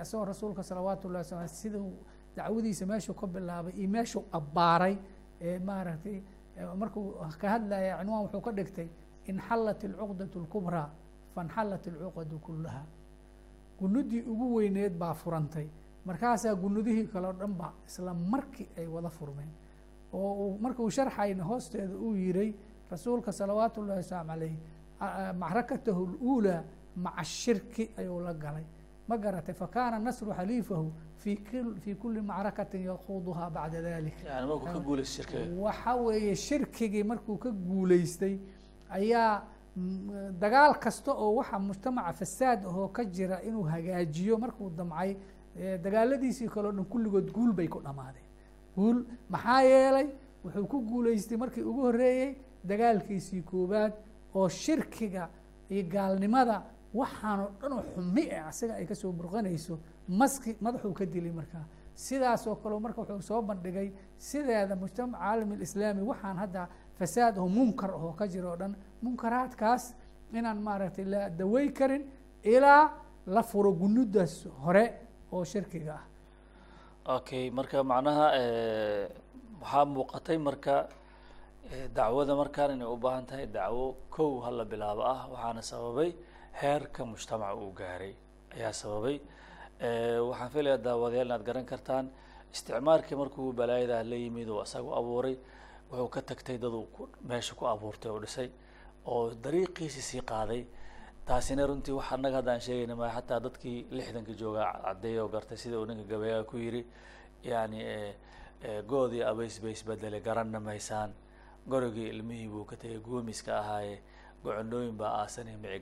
isagoo 0.04 0.26
rasuulka 0.26 0.64
salawaatu 0.64 1.08
ullahi 1.08 1.24
sala 1.26 1.48
sidau 1.48 1.88
dacwadiisa 2.36 2.86
meeshuu 2.86 3.14
ka 3.14 3.28
bilaabay 3.28 3.74
iyo 3.80 3.90
meeshuu 3.96 4.24
abbaaray 4.32 4.96
maaragtay 5.68 6.18
markuu 6.82 7.06
ka 7.42 7.48
hadlaya 7.54 7.98
cinwaan 8.00 8.22
wuxuu 8.26 8.42
ka 8.42 8.52
dhigtay 8.58 8.88
inxalat 9.32 9.84
alcuqdat 9.84 10.34
اlkubraa 10.42 10.90
fainxalat 11.36 11.84
alcuqadu 11.88 12.40
kulaha 12.46 12.84
gunudii 13.80 14.22
ugu 14.32 14.56
weyneed 14.56 14.94
baa 14.98 15.14
furantay. 15.14 15.68
Markaasaa 16.06 16.56
gunudihii 16.56 17.08
kaleo 17.14 17.34
dhan 17.34 17.54
ba 17.60 17.74
isla 17.88 18.14
markii 18.14 18.68
ay 18.78 18.88
wada 18.88 19.10
furmeen. 19.10 19.50
Oo 20.14 20.58
markuu 20.62 20.90
sharxayna 20.90 21.44
hoosteeda 21.44 21.96
uu 22.06 22.16
yiray 22.16 22.54
rasuulka 22.92 23.32
salawaatu 23.32 23.82
ullahi 23.82 23.98
wasalaamu 24.00 24.30
calayh 24.32 24.54
macrakatahu 25.42 26.02
اluulaa 26.08 26.64
maca 26.96 27.24
shirki 27.24 27.92
ayuu 27.98 28.20
la 28.20 28.34
galay 28.34 28.66
ma 29.08 29.18
garatay 29.18 29.54
fakaana 29.56 30.00
nasru 30.00 30.32
xaliifahu 30.34 30.92
fi 31.18 31.32
fi 31.84 31.96
kuli 31.96 32.22
macrakatin 32.22 32.82
yakuuduhaa 32.90 33.50
bacda 33.50 33.82
dalik. 33.82 34.14
Waxa 35.66 35.96
weeye 35.96 36.36
shirkigii 36.36 37.04
markuu 37.04 37.38
ka 37.38 37.50
guulaystay 37.52 38.36
ayaa 38.90 39.44
dagaal 40.42 40.74
kasta 40.80 41.12
oo 41.12 41.36
waxa 41.40 41.60
mujtamaca 41.60 42.14
fasaad 42.14 42.66
ahoo 42.66 42.88
ka 42.88 43.04
jira 43.06 43.42
inuu 43.44 43.64
hagaajiyo 43.64 44.38
markuu 44.38 44.70
damcay 44.70 45.16
dagaaladiisii 45.84 46.48
kaleo 46.50 46.72
dhan 46.72 46.86
kulligood 46.86 47.32
guul 47.32 47.52
bay 47.54 47.68
ku 47.68 47.80
dhammaadeen 47.86 48.26
guul 48.76 49.06
maxaa 49.30 49.62
yeelay 49.64 50.08
wuxuu 50.44 50.68
ku 50.68 50.82
guulaystay 50.82 51.38
markii 51.38 51.62
ugu 51.64 51.82
horreeyey 51.82 52.36
dagaalkiisii 52.64 53.42
koowaad 53.42 53.94
oo 54.36 54.48
shirkiga 54.50 55.30
iyo 55.70 55.84
gaalnimada 55.94 56.64
waxaanoo 57.00 57.50
dhan 57.62 57.72
oo 57.78 57.84
xumi 57.94 58.24
ah 58.40 58.48
asiga 58.52 58.74
ay 58.80 58.86
ka 58.86 58.96
soo 59.02 59.12
burqanayso 59.20 59.76
maski 60.20 60.52
madaxuu 60.66 60.94
ka 61.00 61.06
dilay 61.14 61.32
markaa. 61.40 61.66
Sidaas 62.06 62.48
oo 62.48 62.56
kale 62.62 62.80
marka 62.86 63.00
wuxuu 63.02 63.22
soo 63.30 63.42
bandhigay 63.50 63.88
sideeda 64.28 64.76
mujtamac 64.76 65.20
caalam 65.22 65.52
alislaami 65.56 66.02
waxaan 66.12 66.38
hadda 66.44 66.62
fasaad 67.00 67.36
oo 67.38 67.48
munkar 67.58 67.92
oo 67.92 68.12
ka 68.20 68.26
jira 68.34 68.48
oo 68.52 68.58
dhan 68.62 68.74
munkaraadkaas 69.04 69.84
inaan 70.38 70.60
maaragtay 70.68 71.06
la 71.14 71.22
dawey 71.40 71.68
karin 71.78 72.04
ilaa 72.44 72.84
la 73.36 73.42
furo 73.50 73.72
gunudaas 73.82 74.34
hore 74.64 74.86
oo 75.32 75.44
shirkiga 75.52 75.94
ah. 76.00 76.04
Okay 77.18 77.44
marka 77.58 77.78
macnaha 77.92 78.26
waxaa 79.62 79.86
muuqatay 79.94 80.38
marka 80.48 80.76
dacwada 81.96 82.34
markaan 82.42 82.72
inay 82.76 82.88
u 82.88 82.98
baahan 83.04 83.26
tahay 83.30 83.48
dacwo 83.58 83.86
kow 84.16 84.32
hala 84.46 84.64
bilaabo 84.72 85.02
ah 85.14 85.22
waxaana 85.34 85.62
sababay 85.72 86.10
heerka 86.62 87.02
mujtamaca 87.12 87.56
uu 87.62 87.72
gaaray 87.80 88.14
ayaa 88.56 88.74
sababay 88.82 89.18
waxaan 90.30 90.50
filayaa 90.54 90.84
daawadayaal 90.86 91.28
inaad 91.30 91.44
garan 91.50 91.66
kartaan 91.72 92.06
isticmaarkii 92.54 93.18
markuu 93.22 93.54
balaayadaa 93.60 94.04
la 94.12 94.16
yimid 94.24 94.50
oo 94.56 94.64
isagu 94.68 94.90
abuuray 95.00 95.36
wuxuu 95.90 96.10
ka 96.16 96.22
tagtay 96.30 96.58
dad 96.64 96.74
uu 96.80 97.10
meesha 97.30 97.54
ku 97.60 97.64
abuurtay 97.74 98.12
oo 98.12 98.20
dhisay 98.24 98.50
oo 99.12 99.24
dariiqiisi 99.44 100.02
sii 100.10 100.22
qaaday. 100.32 100.64
Taasina 101.28 101.66
runtii 101.68 101.92
wax 101.98 102.08
annaga 102.14 102.38
hadda 102.40 102.52
aan 102.54 102.62
sheegayna 102.68 102.96
ma 102.96 103.08
xataa 103.16 103.40
dadkii 103.46 103.78
lixdanka 103.98 104.34
joogaa 104.40 104.72
caddeeya 104.86 105.22
oo 105.24 105.30
gartay 105.34 105.58
sida 105.58 105.76
uu 105.80 105.86
ninka 105.90 106.06
gabeeyaha 106.12 106.44
ku 106.50 106.56
yidhi 106.58 106.82
yani 107.44 107.80
goodii 108.90 109.24
abays 109.32 109.56
bay 109.64 109.72
isbedelay 109.78 110.22
garanna 110.28 110.60
maysaan. 110.60 111.12
Gorogii 111.70 112.10
ilmihii 112.14 112.48
buu 112.54 112.66
ka 112.70 112.76
tegay 112.82 113.00
goomiska 113.08 113.52
ahaaye 113.60 113.96
gocondooyin 114.44 114.98
baa 114.98 115.14
aasanay 115.22 115.58
mici 115.58 115.80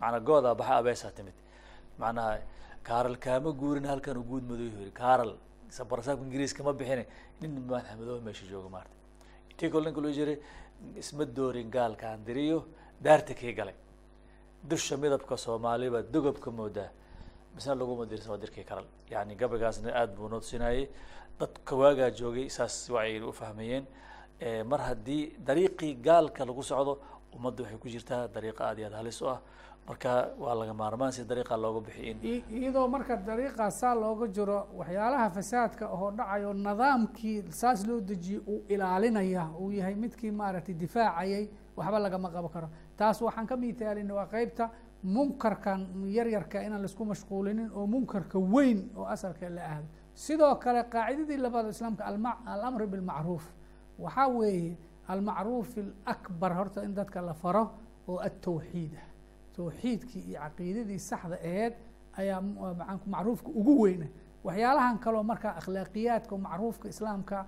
macnaa 0.00 0.20
goodaa 0.28 0.54
baxa 0.54 0.76
abeesaa 0.80 1.12
timid. 1.16 1.36
Macnaha 1.98 2.38
kaaral 2.82 3.16
kaama 3.24 3.52
guurin 3.52 3.84
halkan 3.84 4.16
u 4.16 4.24
guud 4.30 4.44
madow 4.50 4.66
yiri 4.66 4.92
kaaral 4.92 5.32
sabarasaabka 5.68 6.24
ingiriiska 6.24 6.62
ma 6.62 6.72
bixine. 6.72 7.04
Nin 7.40 7.50
madaxmadoobe 7.68 8.22
meesha 8.24 8.46
jooga 8.52 8.68
maarta. 8.68 8.94
Intii 9.50 9.70
ninka 9.84 10.00
loo 10.00 10.12
jiray 10.18 10.38
isma 10.96 11.24
doorin 11.36 11.70
gaalkaan 11.70 12.24
diriyo 12.26 12.58
daarta 13.04 13.34
kii 13.34 13.52
galay. 13.58 13.74
Dusha 14.68 14.96
midabka 14.96 15.36
soomaaliba 15.36 16.02
dogobka 16.02 16.50
moodaa. 16.50 16.90
Misna 17.54 17.74
laguma 17.74 18.06
dirsa 18.06 18.30
waa 18.30 18.64
karal 18.68 18.86
yani 19.10 19.34
gabaygaasna 19.34 19.90
aada 19.92 20.12
buu 20.16 20.28
noo 20.28 20.40
dadka 21.40 21.76
waagaa 21.76 22.10
joogay 22.10 22.48
saas 22.50 22.90
waxay 22.90 23.20
u 23.20 23.32
fahmayeen. 23.32 23.86
Mar 24.70 24.80
haddii 24.80 25.36
dariiqii 25.46 25.94
gaalka 26.06 26.44
lagu 26.44 26.62
socdo 26.62 26.92
ummadda 27.34 27.62
waxay 27.62 27.78
ku 27.78 27.88
jirtaa 27.88 28.28
dariiqa 28.28 28.62
aad 28.68 28.78
iyo 28.78 28.86
aad 28.88 28.96
halis 29.00 29.22
u 29.22 29.28
ah 29.28 29.40
marka 29.88 30.30
waa 30.38 30.54
laga 30.54 30.74
maarmaan 30.74 31.12
si 31.12 31.24
dariiqa 31.24 31.56
looga 31.56 31.80
bixi 31.86 32.02
in 32.10 32.18
iyadoo 32.58 32.86
marka 32.88 33.16
dariiqaas 33.16 33.74
saa 33.80 33.94
looga 33.94 34.26
jiro 34.36 34.58
waxyaalaha 34.78 35.30
fasaadka 35.36 35.84
oo 35.96 36.10
dhacayo 36.18 36.52
nidaamkii 36.54 37.36
saas 37.60 37.86
loo 37.88 38.00
dejiyey 38.00 38.40
uu 38.46 38.62
ilaalinaya 38.68 39.42
uu 39.60 39.70
yahay 39.72 39.94
midkii 39.94 40.30
maaragtay 40.30 40.74
difaacayay 40.74 41.44
waxba 41.76 41.98
lagama 41.98 42.28
qabo 42.30 42.48
karo. 42.48 42.68
Taas 42.96 43.20
waxaan 43.22 43.46
ka 43.46 43.56
mitaalina 43.56 44.14
waa 44.14 44.26
qeybta 44.26 44.70
munkarkan 45.02 45.80
yaryarka 46.16 46.62
inaan 46.62 46.82
la 46.82 46.86
isku 46.88 47.04
mashquulinin 47.04 47.70
oo 47.74 47.86
munkarka 47.86 48.38
weyn 48.38 48.90
oo 48.96 49.04
asalka 49.14 49.48
la 49.50 49.62
aado. 49.62 49.86
Sidoo 50.14 50.54
kale 50.62 50.82
qaacidadii 50.92 51.36
labaad 51.44 51.66
islaamka 51.70 52.04
alamr 52.46 52.86
bilmacruuf. 52.86 53.44
Waxaa 53.98 54.28
weeye 54.28 54.76
almacruuf 55.08 55.68
alakbar 56.06 56.52
horta 56.58 56.84
in 56.84 56.94
dadka 56.94 57.20
la 57.22 57.34
faro 57.34 57.64
oo 58.08 58.18
atawxiid 58.28 58.92
ah 58.94 59.06
tawxiidkii 59.60 60.22
iyo 60.30 60.40
caqiidadii 60.40 60.98
saxda 61.10 61.36
aheed 61.48 61.72
ayaa 62.20 62.40
macruufka 63.14 63.48
ugu 63.60 63.74
weyna 63.82 64.06
waxyaalahan 64.44 64.98
kaleo 65.04 65.22
markaa 65.32 65.54
akhlaaqiyaadka 65.60 66.38
macruufka 66.46 66.86
islaamka 66.88 67.46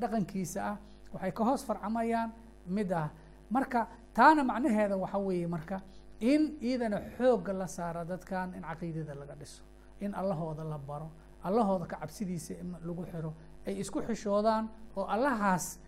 dhaqankiisa 0.00 0.60
ah 0.70 0.76
waxay 1.14 1.32
ka 1.32 1.44
hoos 1.44 1.62
farcamayaan 1.68 2.32
mid 2.66 2.92
ah. 2.92 3.08
Marka 3.50 3.80
taana 4.14 4.44
macnaheeda 4.44 4.96
waxa 4.96 5.18
weeye 5.18 5.46
marka 5.46 5.76
in 6.20 6.42
iyadana 6.60 6.98
xoogga 7.18 7.52
la 7.52 7.66
saaro 7.66 8.04
dadkan 8.04 8.54
in 8.56 8.62
caqiidada 8.62 9.14
laga 9.14 9.34
dhiso 9.40 9.62
in 10.00 10.14
allahooda 10.14 10.64
la 10.64 10.78
baro 10.78 11.10
allahooda 11.44 11.86
ka 11.86 11.96
cabsidiisa 11.96 12.54
lagu 12.86 13.04
xiro 13.12 13.34
ay 13.66 13.74
isku 13.82 13.98
xishoodaan 14.08 14.68
oo 14.96 15.04
allahaas 15.14 15.78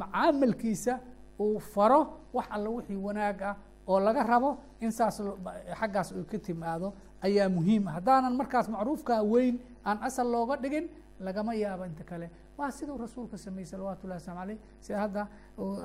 macaamalkiisa 0.00 0.98
uu 1.40 1.58
faro 1.60 2.00
wax 2.32 2.46
alla 2.50 2.70
wixii 2.70 2.96
wanaag 2.96 3.42
ah 3.42 3.56
oo 3.86 4.00
laga 4.00 4.22
rabo 4.22 4.58
in 4.80 4.90
saas 4.92 5.20
xaggaas 5.80 6.12
uu 6.12 6.24
ka 6.24 6.38
timaado 6.38 6.92
ayaa 7.22 7.48
muhiim 7.48 7.88
ah. 7.88 7.92
Haddaanan 7.98 8.34
markaas 8.36 8.68
macruufkaa 8.68 9.22
weyn 9.22 9.58
aan 9.84 9.98
asal 10.02 10.26
looga 10.34 10.56
dhigin 10.56 10.88
lagama 11.20 11.54
yaabo 11.54 11.84
inta 11.86 12.04
kale. 12.04 12.30
Waa 12.58 12.70
siduu 12.70 12.96
rasuulka 12.98 13.36
sameeyey 13.38 13.66
salawatu 13.66 14.06
llahi 14.06 14.18
waslamu 14.20 14.40
aleyh 14.40 14.58
sida 14.80 14.98
hadda 15.02 15.22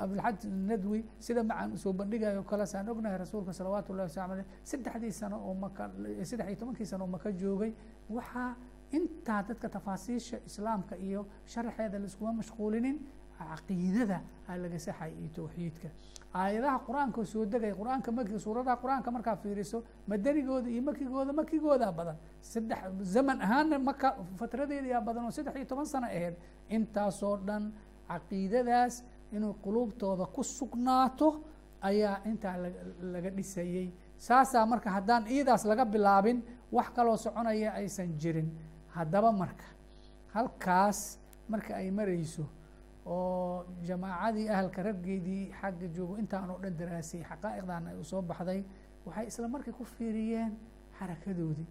abdilxaj 0.03 0.43
nadwi 0.69 0.99
sida 1.19 1.43
macaan 1.43 1.73
u 1.73 1.77
soo 1.77 1.93
bandhigayo 1.93 2.43
kale 2.43 2.65
saan 2.65 2.89
ognahay 2.89 3.17
rasuulka 3.17 3.53
salawaatu 3.53 3.93
llahi 3.93 4.09
waslamu 4.09 4.33
aleyh 4.33 4.45
saddexdii 4.63 5.11
sano 5.11 5.37
oo 5.47 5.53
maka 5.53 5.89
saddex 6.29 6.47
iyo 6.47 6.55
tobankii 6.61 6.85
sano 6.85 7.03
oo 7.05 7.07
maka 7.15 7.31
joogay 7.31 7.71
waxaa 8.09 8.55
intaa 8.97 9.41
dadka 9.47 9.69
tafaasiisha 9.69 10.37
islaamka 10.45 10.95
iyo 10.97 11.25
sharaxeeda 11.45 11.99
laiskuma 11.99 12.33
mashquulinin 12.33 12.95
caqiidada 13.39 14.17
aa 14.49 14.55
laga 14.57 14.79
saxay 14.79 15.11
iyo 15.21 15.29
tawxiidka. 15.35 15.89
Aayadaha 16.33 16.77
qur'aanka 16.87 17.25
soo 17.25 17.45
degaya 17.45 17.73
qur'aanka 17.81 18.09
maki 18.11 18.39
suuradaha 18.45 18.75
qur'aanka 18.83 19.09
markaa 19.15 19.35
fiiriso 19.43 19.77
madanigooda 20.07 20.69
iyo 20.69 20.81
makigooda 20.89 21.31
makigoodaa 21.33 21.91
badan. 21.91 22.17
Saddex 22.41 22.79
zaman 23.15 23.37
ahaanna 23.41 23.79
maka 23.79 24.07
fatradeeda 24.39 24.87
yaa 24.93 25.01
badan 25.01 25.23
oo 25.25 25.31
saddex 25.37 25.55
iyo 25.55 25.65
toban 25.71 25.85
sano 25.85 26.07
aheyd 26.07 26.35
intaasoo 26.75 27.37
dhan 27.47 27.63
caqiidadaas 28.09 29.03
inuu 29.35 29.53
quluubtooda 29.63 30.25
ku 30.35 30.41
sugnaato 30.43 31.27
ayaa 31.81 32.21
intaa 32.29 32.55
laga 33.13 33.29
dhisayey. 33.37 33.87
Saasaa 34.17 34.65
marka 34.71 34.89
haddaan 34.91 35.23
iidaas 35.27 35.63
laga 35.65 35.85
bilaabin 35.85 36.43
wax 36.71 36.87
kaloo 36.95 37.17
soconaya 37.17 37.69
aysan 37.79 38.09
jirin. 38.21 38.49
Haddaba 38.95 39.31
marka 39.31 39.65
halkaas 40.35 41.17
marka 41.49 41.73
ay 41.81 41.89
marayso 41.91 42.45
oo 43.09 43.65
jamaacadii 43.87 44.47
ahalka 44.53 44.83
raggeedii 44.87 45.43
xagga 45.61 45.87
joogo 45.95 46.17
intaan 46.21 46.49
oo 46.53 46.59
dhan 46.63 46.75
daraasay 46.79 47.21
xaqaa'iqdan 47.29 47.83
ay 47.89 47.95
u 48.01 48.03
soo 48.11 48.21
baxday 48.21 48.61
waxay 49.05 49.25
isla 49.31 49.47
markii 49.47 49.73
ku 49.79 49.83
fiiriyeen 49.95 50.51
xarakadoodii 50.99 51.67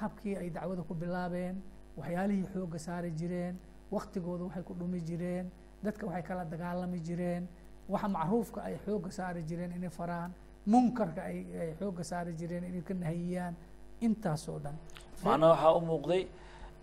habkii 0.00 0.36
ay 0.36 0.48
dacwada 0.50 0.82
ku 0.88 0.94
bilaabeen 0.94 1.56
waxyaalihii 1.98 2.46
xoogga 2.54 2.78
saari 2.86 3.10
jireen 3.20 3.54
waktigooda 3.90 4.44
waxay 4.44 4.62
ku 4.68 4.74
dhumi 4.74 5.00
jireen 5.08 5.46
dadka 5.84 6.06
waxay 6.06 6.22
kala 6.28 6.44
dagaalami 6.44 6.98
jireen 7.06 7.42
waxa 7.88 8.08
macruufka 8.08 8.60
ay 8.68 8.76
xoogga 8.84 9.10
saari 9.18 9.42
jireen 9.48 9.72
inay 9.76 9.90
faraan 9.98 10.30
munkarka 10.66 11.20
ay 11.30 11.38
ay 11.62 11.70
xoogga 11.80 12.04
saari 12.10 12.32
jireen 12.40 12.64
inay 12.64 12.82
ka 12.82 12.94
nahiyiyaan 12.94 13.54
intaasoo 14.00 14.58
dhan. 14.64 14.76
Macnaha 15.24 15.52
waxaa 15.52 15.74
u 15.78 15.80
muuqday 15.90 16.22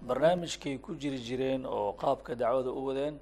barnaamijkay 0.07 0.77
ku 0.85 0.95
jiri 1.01 1.17
jireen 1.27 1.65
oo 1.65 1.93
qaabka 2.01 2.35
dacwada 2.35 2.71
u 2.71 2.81
wadeen 2.87 3.15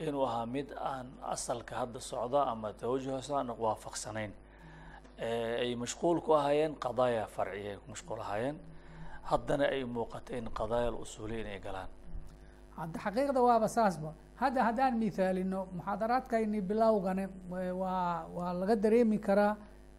inuu 0.00 0.24
ahaa 0.26 0.46
mid 0.46 0.68
aan 0.78 1.06
asalka 1.22 1.74
hadda 1.76 2.00
socda 2.00 2.42
ama 2.46 2.72
tawajuhaas 2.72 3.30
aan 3.30 3.48
waafaqsanayn. 3.50 4.32
Ay 5.62 5.74
mashquul 5.74 6.20
ku 6.20 6.32
ahaayeen 6.34 6.74
qadaaya 6.84 7.26
farciya 7.26 7.70
ay 7.72 7.76
ku 7.82 7.90
mashquul 7.90 8.20
ahaayeen. 8.20 8.56
Haddana 9.30 9.64
ay 9.74 9.84
muuqatay 9.84 10.38
in 10.38 10.48
qadaaya 10.50 10.92
usuuliya 10.92 11.40
inay 11.40 11.58
galaan. 11.60 11.88
Xaqiiqda 12.78 13.40
waaba 13.42 13.68
saasba 13.68 14.14
hadda 14.36 14.62
haddaan 14.64 14.94
mithaalino 14.98 15.66
muxaadaraadkayni 15.76 16.60
bilowgane 16.60 17.26
waa 17.50 18.26
waa 18.36 18.52
laga 18.54 18.76
dareemi 18.76 19.18
karaa 19.18 19.56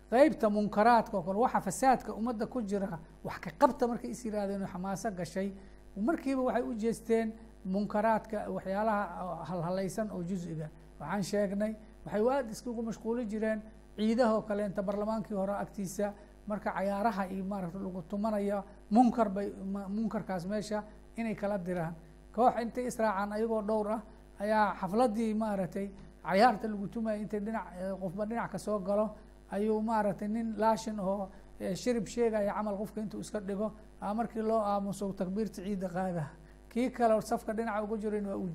qeybta 0.09 0.49
munkaraadka 0.49 1.17
oo 1.17 1.23
kale 1.23 1.39
waxa 1.39 1.59
fasaadka 1.61 2.13
ummadda 2.13 2.45
ku 2.47 2.61
jira 2.61 2.99
wax 3.23 3.37
ka 3.43 3.51
qabta 3.59 3.87
markay 3.87 4.11
is 4.11 4.23
yihaahdeen 4.25 4.61
oo 4.63 4.67
xamaaso 4.67 5.11
gashay. 5.11 5.51
Markiiba 5.99 6.41
waxay 6.41 6.63
u 6.63 6.73
jeesteen 6.73 7.33
munkaraadka 7.65 8.49
waxyaalaha 8.49 9.45
halhalaysan 9.49 10.11
oo 10.11 10.23
juziga. 10.23 10.69
Waxaan 10.99 11.23
sheegnay 11.23 11.75
waxay 12.05 12.21
aad 12.29 12.49
iskugu 12.51 12.81
mashquuli 12.83 13.25
jireen 13.25 13.61
ciidahoo 13.97 14.41
kale 14.41 14.65
inta 14.65 14.81
barlamaankii 14.83 15.35
hore 15.35 15.53
agtiisa. 15.53 16.13
Marka 16.47 16.71
cayaaraha 16.73 17.27
iyo 17.29 17.43
maaragta 17.45 17.77
lagu 17.79 18.01
tumanaya 18.09 18.63
munkar 18.91 19.29
bay 19.29 19.51
munkarkaas 19.89 20.45
meesha 20.47 20.83
inay 21.17 21.35
kala 21.35 21.57
diraan. 21.57 21.93
Koox 22.33 22.53
intay 22.61 22.85
israacaan 22.87 23.31
ayagoo 23.33 23.61
dhowr 23.61 23.87
ah 23.91 24.01
ayaa 24.39 24.75
xafladii 24.81 25.33
maaragtay 25.33 25.91
cayaarta 26.25 26.67
lagu 26.67 26.87
tumaya 26.87 27.17
intay 27.17 27.39
dhinac 27.39 27.65
qofba 28.01 28.25
dhinac 28.25 28.51
ka 28.51 28.57
soo 28.57 28.79
galo 28.79 29.15
ayuu 29.51 29.81
maaragtay 29.81 30.27
nin 30.27 30.55
laashin 30.57 30.99
oo 30.99 31.29
shirib 31.75 32.07
sheegaya 32.07 32.53
camal 32.53 32.77
qofka 32.77 33.01
intuu 33.01 33.19
iska 33.21 33.39
dhigo 33.41 33.71
a 34.01 34.13
markii 34.13 34.41
loo 34.41 34.61
aamuso 34.61 35.13
takbiirta 35.13 35.61
ciidda 35.61 35.87
qaada 35.89 36.23
kii 36.69 36.89
kale 36.91 37.21
safka 37.21 37.53
dhinaca 37.53 37.83
uga 37.83 37.97
jiran 37.97 38.25
waa 38.25 38.37
uu 38.37 38.49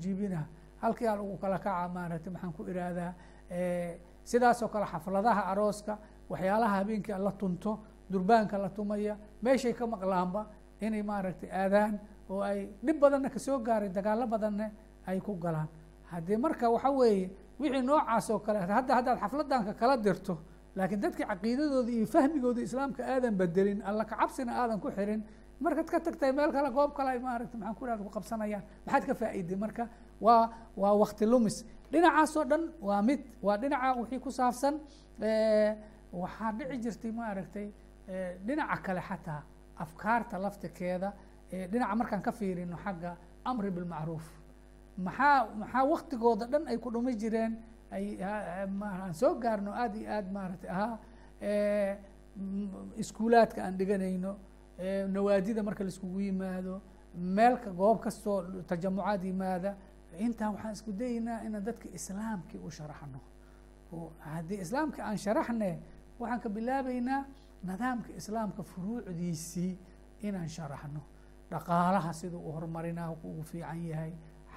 halkii 0.81 1.07
al 1.07 1.19
ugu 1.19 1.37
kala 1.37 1.57
kaca 1.59 1.87
maaragtay 1.93 2.31
maxaan 2.33 2.53
ku 2.53 2.63
ihahdaa 2.69 3.13
sidaasoo 4.23 4.67
kale 4.67 4.85
xafladaha 4.85 5.41
arooska 5.51 5.97
waxyaalaha 6.29 6.75
habeenkii 6.79 7.17
la 7.17 7.31
tunto 7.31 7.79
durbaanka 8.09 8.57
la 8.57 8.69
tumaya 8.69 9.17
meeshay 9.41 9.73
ka 9.73 9.85
maqlaanba 9.87 10.45
inay 10.81 11.03
maaragtay 11.03 11.49
aadaan 11.51 11.99
oo 12.29 12.41
ay 12.41 12.69
dhib 12.83 12.99
badanna 12.99 13.29
ka 13.29 13.39
soo 13.39 13.59
gaaray 13.59 13.89
dagaalo 13.89 14.27
badanna 14.27 14.71
ay 15.07 15.19
ku 15.21 15.35
galaan. 15.37 15.67
Haddii 16.11 16.37
marka 16.37 16.69
waxa 16.69 16.89
weeye 16.91 17.29
wixii 17.59 17.81
noocaas 17.81 18.29
oo 18.29 18.39
kale 18.39 18.59
hadda 18.59 18.95
haddaad 18.95 19.19
xafladanka 19.19 19.73
kala 19.73 19.97
dirto 19.97 20.37
laakiin 20.75 20.99
dadkii 21.01 21.25
caqiidadooda 21.25 21.91
iyo 21.91 22.05
fahmigooda 22.05 22.61
islaamka 22.61 23.01
aadan 23.05 23.35
bedelin 23.37 23.81
alla 23.81 24.05
kacabsina 24.05 24.51
aadan 24.61 24.79
ku 24.79 24.89
xirin 24.91 25.23
markaad 25.59 25.87
ka 25.89 25.99
tagtay 25.99 26.31
meel 26.31 26.51
kale 26.51 26.69
goob 26.71 26.91
kale 26.97 27.09
ay 27.15 27.19
maaragta 27.19 27.57
maxaan 27.57 27.97
ku 27.99 28.03
ku 28.05 28.09
qabsanayaan 28.15 28.63
maxaad 28.85 29.03
ka 29.07 29.13
faa'iiday? 29.21 29.55
Marka 29.57 29.83
waa 30.21 30.49
waa 30.75 30.93
wakti 31.01 31.25
lumis. 31.25 31.65
Dhinacaas 31.91 32.35
oo 32.37 32.43
dhan 32.45 32.63
waa 32.81 33.01
mid 33.01 33.19
waa 33.41 33.57
dhinaca 33.57 33.95
wixii 33.99 34.19
ku 34.19 34.31
saabsan 34.31 34.75
waxaa 36.21 36.51
dhici 36.57 36.77
jirtay 36.83 37.11
maaragtay 37.11 37.67
dhinaca 38.45 38.77
kale 38.85 39.01
xataa 39.09 39.41
afkaarta 39.83 40.37
laftikeeda 40.39 41.09
dhinaca 41.71 41.95
markaan 41.95 42.21
ka 42.21 42.31
fiirino 42.31 42.77
xagga 42.83 43.17
amri 43.45 43.69
bilmacruuf 43.71 44.25
maxaa 44.97 45.47
maxaa 45.61 45.83
waktigooda 45.93 46.45
dhan 46.51 46.63
ay 46.67 46.77
ku 46.77 46.89
dhumi 46.91 47.15
jireen? 47.15 47.53
Ay 47.91 48.17
aan 48.23 49.13
soo 49.13 49.35
gaarno 49.39 49.71
aada 49.71 49.97
iyo 49.97 50.09
aad 50.11 50.27
maaragtay 50.31 50.69
ahaa 50.69 50.97
iskuulaadka 52.97 53.63
aan 53.63 53.77
dhiganayno 53.77 54.31
nawaadida 54.79 55.63
marka 55.63 55.83
laiskugu 55.83 56.19
yimaado 56.21 56.81
meelka 57.15 57.71
goob 57.71 57.99
kastoo 58.03 58.41
tajamucaad 58.67 59.23
yimaada 59.23 59.75
intaa 60.19 60.49
waxaan 60.51 60.73
isku 60.73 60.91
dayeynaa 60.91 61.39
inaan 61.47 61.63
dadka 61.63 61.87
islaamkii 61.93 62.59
u 62.59 62.69
sharaxno. 62.71 63.19
Haddii 64.19 64.59
islaamkii 64.65 65.01
aan 65.01 65.17
sharaxne 65.17 65.79
waxaan 66.19 66.39
ka 66.41 66.49
bilaabeynaa 66.49 67.25
nidaamka 67.63 68.09
islaamka 68.17 68.63
furuucdiisii 68.63 69.77
inaan 70.21 70.49
sharaxno. 70.49 71.01
Dhaqaalaha 71.51 72.13
siduu 72.13 72.39
u 72.49 72.51
horumarinaa 72.51 73.11
ugu 73.11 73.43
fiican 73.43 73.85
yahay. 73.87 74.11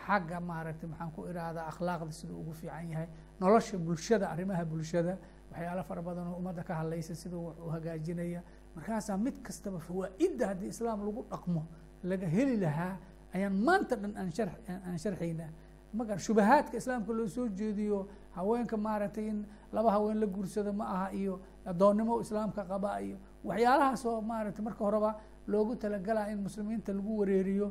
Xagga 0.07 0.41
maaragtay 0.41 0.89
maxaan 0.89 1.11
ku 1.13 1.27
ihahdaa 1.27 1.67
akhlaaqda 1.69 2.13
siduu 2.13 2.41
ugu 2.41 2.53
fiican 2.53 2.91
yahay. 2.91 3.07
Nolosha 3.41 3.79
bulshada 3.79 4.31
arrimaha 4.31 4.65
bulshada 4.65 5.19
waxyaalo 5.51 5.83
fara 5.85 6.03
badan 6.03 6.27
oo 6.29 6.37
ummadda 6.39 6.63
ka 6.65 6.75
hadlaysa 6.75 7.15
siduu 7.15 7.55
u 7.67 7.71
hagaajinaya 7.71 8.43
markaasaa 8.79 9.17
mid 9.27 9.37
kastaba 9.47 9.79
fawaa-idda 9.89 10.45
haddii 10.51 10.71
islaam 10.75 10.99
lagu 11.07 11.23
dhaqmo 11.33 11.63
laga 12.11 12.27
heli 12.37 12.57
lahaa 12.65 12.95
ayaan 13.35 13.57
maanta 13.69 13.95
dhan 14.03 14.13
aan 14.21 14.31
shar 14.37 14.49
aan 14.69 14.99
sharxaynaa. 15.05 15.51
Magar 15.99 16.19
shubahaadka 16.27 16.75
islaamka 16.81 17.13
loo 17.19 17.27
soo 17.37 17.47
jeediyo 17.59 17.99
haweenka 18.37 18.77
maaragtay 18.87 19.27
in 19.33 19.39
laba 19.73 19.91
haween 19.95 20.19
la 20.23 20.27
guursado 20.27 20.73
ma 20.81 20.85
aha 20.95 21.09
iyo 21.21 21.35
addoonnimo 21.71 22.15
islaamka 22.25 22.63
qaba 22.71 22.91
iyo 23.07 23.17
waxyaalahaasoo 23.49 24.17
maaragtay 24.31 24.65
marka 24.69 24.83
horeba 24.85 25.11
loogu 25.53 25.75
talagalaa 25.83 26.27
in 26.33 26.39
muslimiinta 26.47 26.93
lagu 26.99 27.13
wareeriyo 27.21 27.67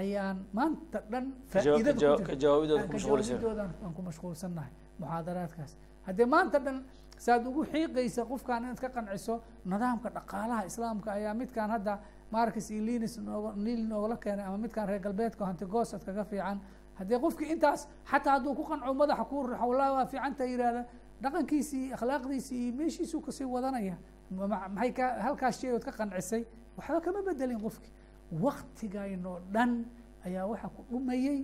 ayaan 0.00 0.36
maanta 0.58 0.98
dhan 1.12 1.24
faa'iidadoodan 1.52 3.70
aan 3.84 3.92
ku 3.96 4.02
mashquulsannahay 4.08 4.72
muxaadaraadkaas. 5.00 5.72
Haddee 6.06 6.26
maanta 6.34 6.58
dhan 6.66 6.76
saad 7.24 7.42
ugu 7.50 7.62
xiiqaysa 7.72 8.22
qofkaan 8.30 8.62
inaad 8.64 8.80
ka 8.84 8.88
qanciso 8.96 9.34
nidaamka 9.70 10.08
dhaqaalaha 10.16 10.62
islaamka 10.70 11.08
ayaa 11.18 11.34
midkaan 11.40 11.70
hadda 11.74 11.94
marcus 12.34 12.70
iyo 12.70 12.82
linis 12.88 13.14
nooga 13.18 13.50
niil 13.64 13.82
noogala 13.90 14.16
keenay 14.24 14.44
ama 14.48 14.58
midkaan 14.64 14.88
reer 14.88 15.00
galbeedka 15.06 15.42
hantigoosad 15.46 16.02
kaga 16.06 16.24
fiican. 16.30 16.58
Haddii 16.98 17.18
qofkii 17.24 17.48
intaas 17.54 17.80
xataa 18.10 18.32
hadduu 18.36 18.54
ku 18.58 18.64
qanco 18.70 18.94
madaxa 18.94 19.24
ku 19.30 19.36
raxo 19.46 19.66
wallahi 19.70 19.90
waa 19.96 20.06
fiicanta 20.12 20.44
yihahda 20.44 20.82
dhaqankiisii 21.22 21.92
akhlaaqdiisii 21.96 22.60
iyo 22.66 22.72
meeshiisuu 22.78 23.20
ka 23.26 23.32
sii 23.32 23.44
wadanaya 23.54 23.96
maxay 24.30 24.92
ka 24.98 25.06
halkaas 25.24 25.60
sheegood 25.60 25.84
ka 25.84 25.92
qancisay? 25.92 26.42
Waxba 26.76 27.00
kama 27.04 27.20
bedelin 27.26 27.60
qofkii 27.60 27.92
waktigaynoo 28.44 29.38
dhan 29.54 29.72
ayaa 30.26 30.46
waxaa 30.50 30.70
ku 30.76 30.82
dhumayey 30.90 31.38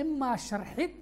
imaa 0.00 0.36
sharxid 0.36 0.92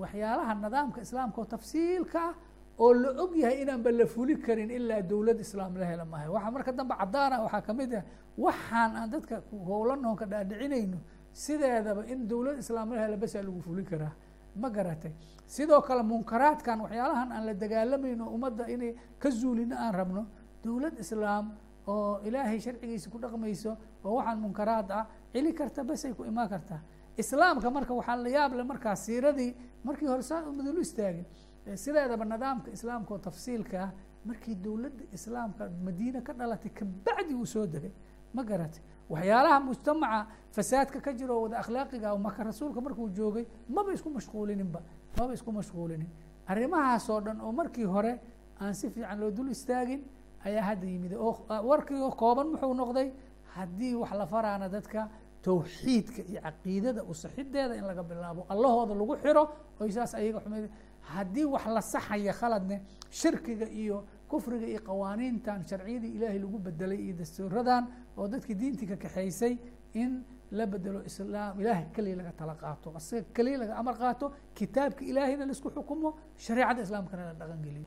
waxyaalaha 0.00 0.52
nidaamka 0.54 1.00
islaamka 1.06 1.38
oo 1.40 1.44
tafsiilka 1.54 2.20
ah 2.28 2.34
oo 2.78 2.92
la 2.94 3.08
og 3.22 3.32
yahay 3.36 3.62
inaanba 3.62 3.90
la 3.92 4.06
fuli 4.06 4.34
karin 4.46 4.70
ilaa 4.70 5.02
dowlad 5.02 5.40
islaam 5.40 5.76
la 5.80 5.86
hela 5.90 6.04
maayo 6.04 6.32
waxaa 6.36 6.50
marka 6.56 6.72
dambe 6.72 6.94
caddaana 7.00 7.36
waxaa 7.44 7.62
ka 7.66 7.72
mid 7.74 7.92
ah 7.94 8.04
waxaan 8.44 8.90
aan 8.96 9.10
dadka 9.10 9.42
howlanoon 9.68 10.16
ka 10.16 10.26
dhaadhicinayno 10.32 10.98
sideedaba 11.32 12.02
in 12.12 12.26
dowlad 12.28 12.58
islaam 12.58 12.88
la 12.94 13.00
hela 13.04 13.16
basaa 13.16 13.42
lagu 13.42 13.60
fuli 13.60 13.84
karaa. 13.84 14.12
Ma 14.56 14.68
garatay. 14.70 15.12
Sidoo 15.46 15.80
kale 15.82 16.02
munkaraadkan 16.02 16.80
waxyaalahan 16.80 17.32
aan 17.32 17.44
la 17.46 17.54
dagaalamayno 17.54 18.24
ummadda 18.34 18.64
inay 18.74 18.94
ka 19.18 19.28
zuulino 19.30 19.76
aan 19.76 19.92
rabno 19.94 20.22
dowlad 20.64 20.94
islaam 20.98 21.52
oo 21.86 22.20
ilaahay 22.24 22.58
sharcigiisa 22.60 23.10
ku 23.10 23.18
dhaqmayso 23.18 23.76
oo 24.04 24.14
waxaan 24.16 24.38
munkaraad 24.40 24.90
ah 24.90 25.04
celi 25.32 25.52
karta 25.52 25.84
basay 25.84 26.12
ku 26.16 26.24
imaan 26.24 26.48
kartaa 26.48 26.80
islaamka 27.22 27.68
marka 27.70 27.92
waxaa 27.94 28.16
la 28.16 28.28
yaab 28.28 28.52
le 28.58 28.62
markaa 28.64 28.96
siiradii 28.96 29.52
markii 29.84 30.08
hore 30.08 30.22
saa 30.22 30.40
madulu 30.58 30.80
istaagin 30.80 31.26
sideedaba 31.74 32.24
nidaamka 32.24 32.70
islaamka 32.70 33.14
oo 33.14 33.18
tafsiilka 33.18 33.76
ah 33.82 33.90
markii 34.24 34.54
dowladda 34.54 35.04
islaamka 35.12 35.68
madiine 35.84 36.20
ka 36.22 36.32
dhalatay 36.32 36.70
kabacdi 36.70 37.34
uu 37.34 37.46
soo 37.46 37.66
degay 37.66 37.92
ma 38.34 38.42
garatay 38.44 38.82
waxyaalaha 39.10 39.60
mujtamaca 39.60 40.26
fasaadka 40.52 41.00
ka 41.00 41.12
jiro 41.12 41.42
wada 41.42 41.58
akhlaaqiga 41.62 42.16
maka 42.18 42.44
rasuulka 42.44 42.80
markuu 42.80 43.08
joogay 43.10 43.46
maba 43.68 43.92
isku 43.92 44.10
mashquulininba 44.10 44.80
maba 45.18 45.32
isku 45.34 45.52
mashquulinin. 45.52 46.08
Arrimahaas 46.46 47.10
oo 47.10 47.20
dhan 47.20 47.40
oo 47.40 47.52
markii 47.52 47.84
hore 47.84 48.20
aan 48.60 48.74
si 48.74 48.90
fiican 48.90 49.18
loo 49.20 49.30
dul 49.30 49.48
istaagin 49.50 50.02
ayaa 50.44 50.62
hadda 50.62 50.86
yimid. 50.86 51.12
Oo 51.14 51.46
warkii 51.70 51.98
kooban 52.16 52.46
muxuu 52.52 52.74
noqday 52.74 53.12
haddii 53.54 53.94
wax 53.94 54.12
la 54.12 54.26
faraana 54.26 54.68
dadka 54.68 55.08
tawxiidka 55.42 56.22
iyo 56.22 56.40
caqiidada 56.42 57.02
usaxideeda 57.04 57.74
in 57.76 57.84
laga 57.86 58.02
bilaabo 58.02 58.46
allahooda 58.48 58.94
lagu 58.94 59.16
xiro 59.22 59.42
oy 59.80 59.90
saas 59.90 60.14
ayaga 60.14 60.40
xumeyd 60.40 60.70
haddii 61.14 61.44
wax 61.54 61.64
la 61.76 61.80
saxaya 61.92 62.32
khaladne 62.40 62.76
shirkiga 63.20 63.66
iyo 63.82 63.96
kufriga 64.30 64.66
iyo 64.72 64.80
qawaaniintan 64.88 65.58
sharciyadii 65.70 66.12
ilaahay 66.16 66.38
lagu 66.44 66.58
bedelay 66.66 67.00
iyo 67.06 67.14
dastuuradan 67.20 67.82
oo 68.18 68.26
dadkii 68.32 68.54
diintii 68.60 68.86
ka 68.92 68.96
kaxaysay 69.04 69.54
in 70.02 70.12
la 70.58 70.64
bedelo 70.72 71.00
islaam 71.10 71.60
ilaahay 71.60 71.86
keliya 71.94 72.16
laga 72.20 72.32
tala 72.40 72.54
qaato. 72.62 72.88
Asaga 72.98 73.24
keliya 73.36 73.58
laga 73.62 73.74
amar 73.80 73.94
qaato 74.02 74.26
kitaabka 74.58 75.02
ilaahayna 75.10 75.44
la 75.48 75.52
isku 75.56 75.68
xukumo 75.76 76.08
shareecada 76.44 76.80
islaamkana 76.86 77.22
la 77.28 77.34
dhaqan 77.40 77.60
geliyo. 77.66 77.86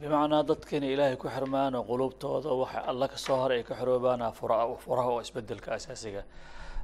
Bimacnaa 0.00 0.42
inay 0.76 0.92
ilaahay 0.96 1.16
ku 1.22 1.28
xirmaan 1.28 1.74
oo 1.74 1.84
qulubtooda 1.90 2.50
waxa 2.62 2.78
alla 2.90 3.06
ka 3.08 3.16
soo 3.16 3.36
hor 3.42 3.52
ay 3.56 3.62
ka 3.68 3.74
xoroobaan 3.80 4.20
fura 4.38 4.56
furaha 4.84 5.08
oo 5.14 5.20
isbeddelka 5.26 5.68
asaasiga 5.78 6.22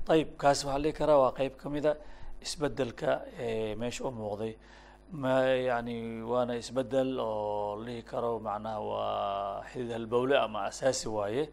ayib 0.09 0.29
kaasi 0.43 0.67
waxaa 0.67 0.83
dhihi 0.85 0.93
karaa 1.01 1.19
waa 1.25 1.33
qeyb 1.39 1.55
ka 1.63 1.69
mida 1.75 1.93
isbeddelka 2.47 3.11
meesha 3.81 4.05
u 4.09 4.11
muuqday 4.11 4.53
ma 5.13 5.35
yani 5.69 6.23
waana 6.23 6.55
isbeddel 6.57 7.19
oo 7.21 7.77
la 7.77 7.85
dhihi 7.87 8.03
karo 8.11 8.39
macnaha 8.41 8.81
waa 8.81 9.63
xidid 9.71 9.91
halbowle 9.93 10.37
ama 10.39 10.65
asaasi 10.71 11.09
waaye 11.09 11.45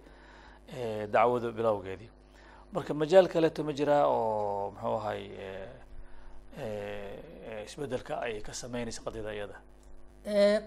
dacwada 1.13 1.52
bilowgeedii 1.52 2.10
marka 2.74 2.93
majaal 2.93 3.28
kaleeto 3.28 3.63
ma 3.63 3.74
jiraa 3.74 4.06
oo 4.08 4.72
muxuu 4.72 4.95
ahay 5.00 5.24
isbeddelka 7.65 8.13
ay 8.26 8.41
ka 8.41 8.54
sameynaysa 8.54 9.02
qadiyada 9.06 9.32
iyada? 9.38 9.58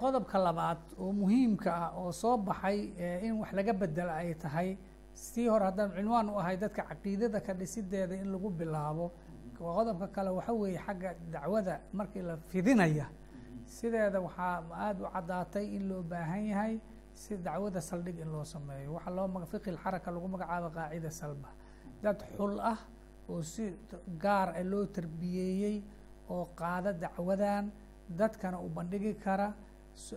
Qodobka 0.01 0.39
labaad 0.39 0.79
oo 1.01 1.13
muhiimka 1.13 1.71
ah 1.73 1.91
oo 1.97 2.13
soo 2.13 2.37
baxay 2.37 2.79
in 3.27 3.41
wax 3.41 3.53
laga 3.53 3.73
bedela 3.73 4.15
ay 4.21 4.35
tahay 4.35 4.77
sii 5.15 5.49
hore 5.49 5.65
haddaan 5.65 5.91
cinwaan 5.97 6.29
u 6.31 6.39
ahay 6.41 6.57
dadka 6.57 6.83
caqiidada 6.91 7.41
ka 7.41 7.53
dhisideeda 7.55 8.15
in 8.15 8.33
lagu 8.33 8.51
bilaabo 8.51 9.11
qodobka 9.77 10.07
kale 10.15 10.31
waxa 10.39 10.53
weeye 10.53 10.79
xagga 10.87 11.11
dacwada 11.33 11.81
markii 11.93 12.23
la 12.23 12.37
fidinaya. 12.51 13.07
Sideeda 13.67 14.21
waxaa 14.21 14.63
aada 14.85 15.01
u 15.05 15.11
caddaatay 15.15 15.67
in 15.77 15.89
loo 15.89 16.03
baahan 16.03 16.45
yahay 16.53 16.75
si 17.15 17.37
dacwada 17.37 17.81
saldhig 17.81 18.19
in 18.21 18.31
loo 18.35 18.45
sameeyo. 18.45 18.93
Waxaa 18.97 19.11
loo 19.17 19.47
fiqi 19.53 19.71
lxaraka 19.77 20.11
lagu 20.11 20.29
magacaabo 20.29 20.69
qaacida 20.77 21.11
salba. 21.11 21.49
Dad 22.03 22.19
xul 22.37 22.61
ah 22.61 22.79
oo 23.29 23.43
si 23.43 23.65
gaar 24.23 24.49
ah 24.59 24.63
loo 24.65 24.87
tarbiyeeyey 24.87 25.77
oo 26.31 26.45
qaada 26.61 26.93
dacwadan 26.93 27.71
dadkana 28.19 28.59
u 28.61 28.69
bandhigi 28.69 29.15
kara 29.25 29.49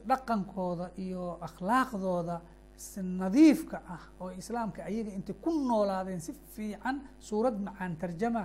dhaqankooda 0.10 0.92
iyo 0.98 1.38
akhlaaqdooda 1.48 2.42
si 2.76 3.00
nadiifka 3.02 3.78
ah 3.96 4.04
oo 4.22 4.32
islaamka 4.32 4.84
ayaga 4.90 5.12
intay 5.18 5.36
ku 5.44 5.50
noolaadeen 5.52 6.20
si 6.20 6.34
fiican 6.54 7.02
suurad 7.20 7.56
macaan 7.60 7.96
tarjama 8.02 8.44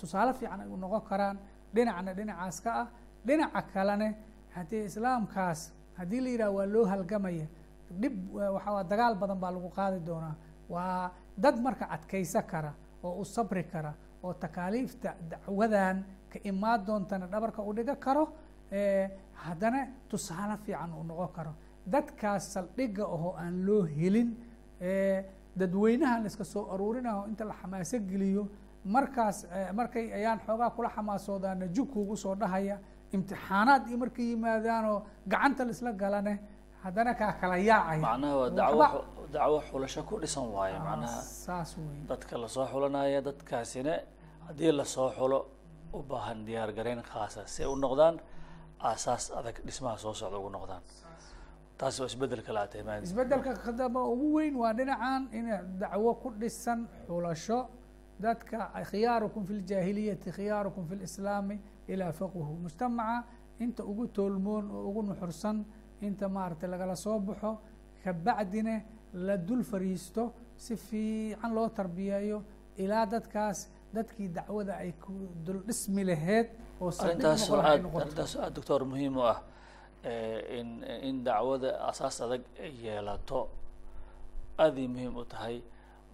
tusaale 0.00 0.32
fiican 0.34 0.60
ay 0.60 0.68
u 0.68 0.76
noqon 0.76 1.00
karaan. 1.08 1.36
Dhinacna 1.74 2.12
dhinacaas 2.18 2.60
ka 2.64 2.70
ah. 2.82 2.86
Dhinaca 3.26 3.62
kalene 3.74 4.08
haddii 4.54 4.84
islaamkaas 4.88 5.60
haddii 5.98 6.20
la 6.20 6.28
yidhaha 6.30 6.50
waa 6.56 6.66
loo 6.74 6.84
halgamaya 6.92 7.46
dhib 8.00 8.14
waxaa 8.34 8.84
dagaal 8.90 9.14
badan 9.20 9.38
baa 9.42 9.50
lagu 9.56 9.70
qaadi 9.78 9.98
doonaa. 10.08 10.34
Waa 10.68 11.10
dad 11.42 11.56
marka 11.60 11.84
adkaysa 11.94 12.42
kara 12.42 12.72
oo 13.02 13.20
u 13.20 13.24
sabri 13.24 13.64
kara 13.72 13.92
oo 14.22 14.32
takaaliifta 14.34 15.14
dacwadan 15.30 15.96
ka 16.32 16.38
imaan 16.50 16.84
doontana 16.86 17.26
dhabarka 17.26 17.62
u 17.62 17.72
dhiga 17.76 17.94
karo 17.96 18.24
haddana 19.44 19.80
tusaale 20.08 20.56
fiican 20.64 20.90
uu 20.98 21.04
noqon 21.04 21.28
karo. 21.36 21.52
Dadkaas 21.92 22.52
saldhigga 22.54 23.04
ahoo 23.04 23.32
aan 23.42 23.66
loo 23.66 23.82
helin 23.98 24.28
dadweynahan 25.56 26.22
laiska 26.24 26.44
soo 26.44 26.64
aruurinaho 26.74 27.26
inta 27.30 27.44
la 27.44 27.54
xamaaso 27.60 27.98
geliyo 28.10 28.42
markaas 28.84 29.46
markay 29.72 30.06
ayaan 30.18 30.40
xoogaa 30.46 30.70
kula 30.76 30.88
xamaasoodaana 30.96 31.66
jugkuugu 31.76 32.16
soo 32.16 32.34
dhahaya 32.34 32.78
imtixaanaad 33.12 33.88
iyo 33.88 33.98
markay 33.98 34.24
yimaadaanoo 34.32 34.98
gacanta 35.28 35.64
laisla 35.64 35.92
galane 35.92 36.34
haddana 36.82 37.14
kaa 37.14 37.32
kala 37.40 37.56
yaacaya. 37.56 38.00
Macnaha 38.00 38.36
waa 38.36 38.50
dacwo 38.50 39.04
dacwo 39.32 39.58
xulasho 39.68 40.02
ku 40.08 40.14
dhisan 40.22 40.46
waaye 40.54 40.78
macnaha 40.78 41.20
saas 41.22 41.76
wey 41.78 42.00
dadka 42.08 42.38
la 42.38 42.48
soo 42.48 42.66
xulanaya 42.72 43.20
dadkaasina 43.20 43.94
haddii 44.46 44.72
la 44.72 44.84
soo 44.84 45.10
xulo 45.18 45.38
u 45.92 46.02
baahan 46.02 46.44
diyaar 46.46 46.72
garayn 46.72 47.02
khaasa. 47.02 47.46
Si 47.46 47.62
ay 47.62 47.68
u 47.68 47.76
noqdaan 47.76 48.16
aasaas 48.80 49.30
adag 49.38 49.56
dhismaha 49.66 49.96
soo 49.98 50.14
socda 50.14 50.38
ugu 50.38 50.50
noqdaan. 50.56 50.82
Taas 51.78 52.00
waa 52.00 52.06
isbeddelka 52.06 52.52
la 52.52 52.62
ataymaan 52.62 53.02
isbeddelka 53.02 53.52
kadaba 53.64 54.00
ugu 54.12 54.26
weyn 54.36 54.54
waa 54.56 54.72
dhinacan 54.72 55.28
in 55.32 55.46
dacwo 55.80 56.14
ku 56.22 56.28
dhisan 56.40 56.88
xulasho 57.06 57.58
dadka 58.24 58.58
khiyaarukum 58.90 59.42
fi 59.48 59.52
ljaahiliyati 59.60 60.28
khiyaarukum 60.36 60.84
fi 60.88 60.94
lislaami 61.02 61.56
ilaa 61.92 62.12
faquhu 62.20 62.42
mujtamaca 62.64 63.24
inta 63.64 63.82
ugu 63.90 64.04
toolmoon 64.16 64.64
oo 64.76 64.82
ugu 64.88 65.02
nuxursan 65.08 65.56
inta 66.06 66.26
maaragtay 66.28 66.68
lagala 66.72 66.96
soo 67.04 67.18
baxo 67.28 67.52
kabacdina 68.04 68.74
la 69.26 69.36
dul 69.36 69.62
fariisto 69.70 70.22
si 70.56 70.76
fiican 70.76 71.50
loo 71.56 71.68
tarbiyeeyo 71.68 72.38
ilaa 72.82 73.06
dadkaas 73.12 73.58
dadkii 73.94 74.28
dacwada 74.36 74.74
ay 74.82 74.92
ku 75.02 75.12
dul 75.46 75.60
dhismi 75.66 76.02
laheyd 76.10 76.46
oo 76.80 76.90
arrintaas 77.02 77.50
oo 77.50 77.60
aad 77.60 78.54
doctor 78.56 78.80
muhiim 78.90 79.16
u 79.16 79.22
ah 79.32 79.38
in 80.58 80.68
in 81.08 81.16
dacwada 81.24 81.70
asaas 81.90 82.16
adag 82.24 82.42
ay 82.64 82.72
yeelato. 82.84 83.40
Aaday 84.58 84.86
muhiim 84.88 85.16
u 85.16 85.24
tahay 85.32 85.56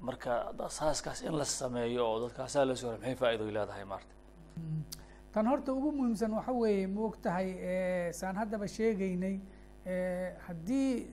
marka 0.01 0.53
asaaskaas 0.69 1.23
in 1.23 1.35
la 1.39 1.45
sameeyo 1.45 2.03
oo 2.11 2.21
dadkaasaa 2.29 2.65
la 2.69 2.75
soo 2.77 2.93
maxay 2.93 3.15
faa'iido 3.15 3.45
leedahay 3.51 3.85
maarta? 3.85 4.15
Tan 5.33 5.47
horta 5.47 5.73
ugu 5.73 5.93
muhiimsan 5.93 6.33
waxa 6.33 6.53
weeye 6.53 6.87
ma 6.87 7.01
og 7.09 7.17
tahay 7.23 7.49
saan 8.13 8.37
haddaba 8.37 8.67
sheegaynay 8.69 9.37
haddii 10.47 11.07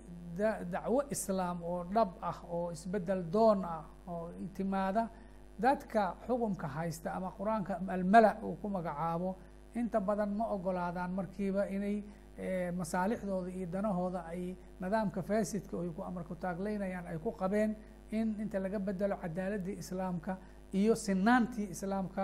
dacwo 0.71 1.01
islaam 1.11 1.63
oo 1.63 1.83
dhab 1.95 2.09
ah 2.21 2.37
oo 2.51 2.71
isbeddel 2.71 3.23
doon 3.31 3.65
ah 3.65 3.83
oo 4.07 4.29
timaada 4.55 5.09
dadka 5.59 6.15
xukumka 6.27 6.67
haysta 6.67 7.13
ama 7.13 7.29
qur'aanka 7.37 7.73
almala 7.95 8.37
uu 8.43 8.55
ku 8.61 8.67
magacaabo 8.69 9.35
inta 9.75 9.99
badan 9.99 10.29
ma 10.37 10.45
ogolaadaan 10.55 11.11
markiiba 11.11 11.67
inay 11.75 12.03
masaalixdooda 12.79 13.49
iyo 13.57 13.67
danahooda 13.73 14.25
ay 14.31 14.55
nidaamka 14.81 15.21
fasidka 15.21 15.77
ay 15.81 15.89
ku 15.95 16.01
amarku 16.03 16.35
taagleynayaan 16.35 17.05
ay 17.07 17.17
ku 17.17 17.31
qabeen 17.31 17.75
in 18.19 18.27
inta 18.43 18.57
laga 18.63 18.79
bedelo 18.87 19.15
cadaaladii 19.23 19.75
islaamka 19.83 20.33
iyo 20.79 20.93
sinaantii 21.05 21.67
islaamka 21.75 22.23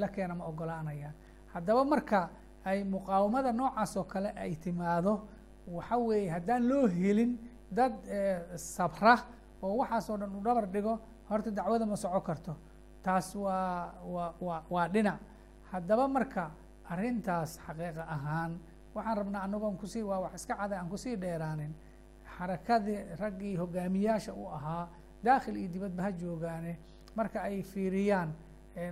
la 0.00 0.08
keena 0.14 0.34
ma 0.38 0.44
ogolaanayaan 0.50 1.14
haddaba 1.54 1.82
marka 1.92 2.20
ay 2.70 2.78
muqaawamada 2.92 3.50
noocaas 3.58 3.92
oo 4.00 4.04
kale 4.12 4.30
ay 4.42 4.52
timaado 4.64 5.12
waxa 5.76 5.96
weeye 6.06 6.28
haddaan 6.34 6.62
loo 6.70 6.86
helin 6.98 7.32
dad 7.78 7.92
sabra 8.74 9.14
oo 9.62 9.74
waxaas 9.80 10.06
oo 10.10 10.16
dhan 10.20 10.30
u 10.36 10.40
dhabar 10.46 10.66
dhigo 10.74 10.94
horta 11.28 11.50
dacwada 11.50 11.86
ma 11.86 11.96
soco 11.96 12.20
karto. 12.28 12.52
Taas 13.04 13.34
waa 13.34 13.94
waa 14.14 14.30
waa 14.46 14.62
waa 14.74 14.88
dhinac. 14.94 15.18
Haddaba 15.72 16.04
marka 16.16 16.44
arrintaas 16.92 17.50
xaqiiqa 17.66 18.02
ahaan 18.14 18.52
waxaan 18.94 19.16
rabnaa 19.18 19.42
anagoon 19.46 19.76
ku 19.80 19.86
sii 19.86 20.02
waa 20.10 20.20
wax 20.24 20.34
iska 20.38 20.54
cada 20.60 20.76
aan 20.78 20.88
ku 20.92 20.96
sii 20.96 21.16
dheeraanin. 21.22 21.72
Xarakadii 22.36 22.98
raggii 23.20 23.56
hogaamiyaasha 23.56 24.32
u 24.34 24.44
ahaa 24.56 24.88
daakhil 25.24 25.56
iyo 25.56 25.68
dibadba 25.74 26.02
ha 26.02 26.10
joogaane. 26.12 26.72
Marka 27.16 27.38
ay 27.48 27.62
fiiriyaan 27.62 28.30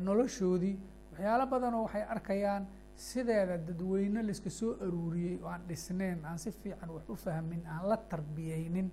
noloshoodii 0.07 0.77
waxyaalo 1.13 1.45
badanoo 1.53 1.83
waxay 1.87 2.03
arkayaan 2.15 2.67
sideeda 2.95 3.57
dadweyne 3.67 4.21
laiska 4.29 4.51
soo 4.51 4.73
aruuriyey 4.85 5.37
oo 5.43 5.49
aan 5.49 5.63
dhisneyn 5.69 6.19
aan 6.25 6.39
si 6.39 6.51
fiican 6.53 6.91
wax 6.97 7.05
u 7.09 7.17
fahmin 7.17 7.63
aan 7.67 7.89
la 7.89 7.97
tarbiyeynin 7.97 8.89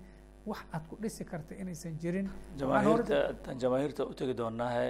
wax 0.46 0.60
aad 0.72 0.84
ku 0.88 0.96
dhisi 1.02 1.24
karta 1.24 1.54
inaysan 1.54 1.94
jirin. 2.02 2.28
Jamaahiirta 2.58 3.54
jamaahiirta 3.62 4.02
u 4.10 4.14
tegi 4.14 4.34
doonaahe 4.40 4.86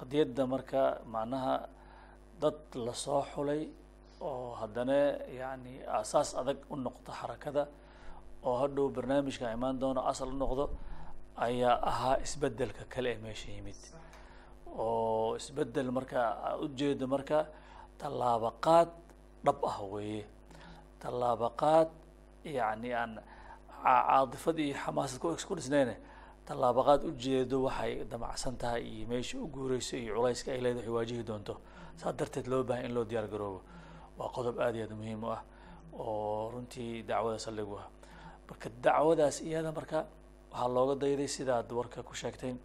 qadiyadda 0.00 0.42
marka 0.46 0.80
macnaha 1.14 1.54
dad 2.40 2.58
la 2.86 2.92
soo 2.92 3.22
xulay 3.34 3.68
oo 4.20 4.54
haddana 4.60 4.96
yani 5.40 5.74
aasaas 5.96 6.30
adag 6.40 6.58
u 6.72 6.76
noqdo 6.76 7.10
xarakada 7.20 7.62
oo 8.42 8.56
hadhow 8.62 8.88
barnaamijka 8.96 9.52
imaan 9.56 9.78
doono 9.80 10.00
asal 10.10 10.28
u 10.34 10.36
noqdo 10.44 10.64
ayaa 11.36 11.76
ahaa 11.90 12.16
isbeddelka 12.26 12.84
kale 12.92 13.10
ee 13.14 13.18
meesha 13.24 13.50
yimid. 13.52 13.76
Oo 14.78 15.36
isbeddel 15.36 15.90
marka 15.90 16.20
ujeedo 16.64 17.06
marka 17.06 17.46
tallaabaqaad 17.98 18.90
dhab 19.44 19.58
ah 19.70 19.78
weeye. 19.92 20.24
Tallaabaqaad 21.02 21.88
yani 22.44 22.90
aan 22.94 23.12
caadifad 23.84 24.58
iyo 24.58 24.74
xamaasad 24.84 25.18
ku 25.20 25.54
dhisnayne 25.58 25.96
tallaabaqaad 26.46 27.00
ujeedo 27.10 27.62
waxay 27.66 28.04
damacsan 28.10 28.56
tahay 28.56 28.82
iyo 28.82 29.06
meesha 29.08 29.38
u 29.38 29.46
guureyso 29.54 29.96
iyo 29.96 30.14
culayska 30.16 30.52
ay 30.52 30.60
leedahay 30.64 30.88
waxay 30.88 30.94
waajihi 30.96 31.22
doonto. 31.28 31.54
Saa 31.96 32.12
darteed 32.12 32.46
loo 32.46 32.62
bahay 32.64 32.84
in 32.86 32.92
loo 32.94 33.04
diyaar 33.04 33.26
garoobo. 33.32 33.60
Waa 34.18 34.28
qodob 34.34 34.58
aad 34.60 34.74
iyo 34.76 34.84
aad 34.86 34.94
muhiim 35.00 35.22
u 35.24 35.30
ah 35.36 35.42
oo 35.98 36.50
runtii 36.52 37.02
dacwada 37.08 37.38
saldhigu 37.38 37.74
ah 37.78 37.88
marka 38.48 38.68
dacwadaas 38.84 39.36
iyada 39.46 39.70
marka 39.72 39.98
waxaa 40.54 40.68
looga 40.74 40.94
dayday 41.02 41.28
sidaad 41.28 41.68
warka 41.72 42.02
ku 42.02 42.14
sheegteen 42.14 42.56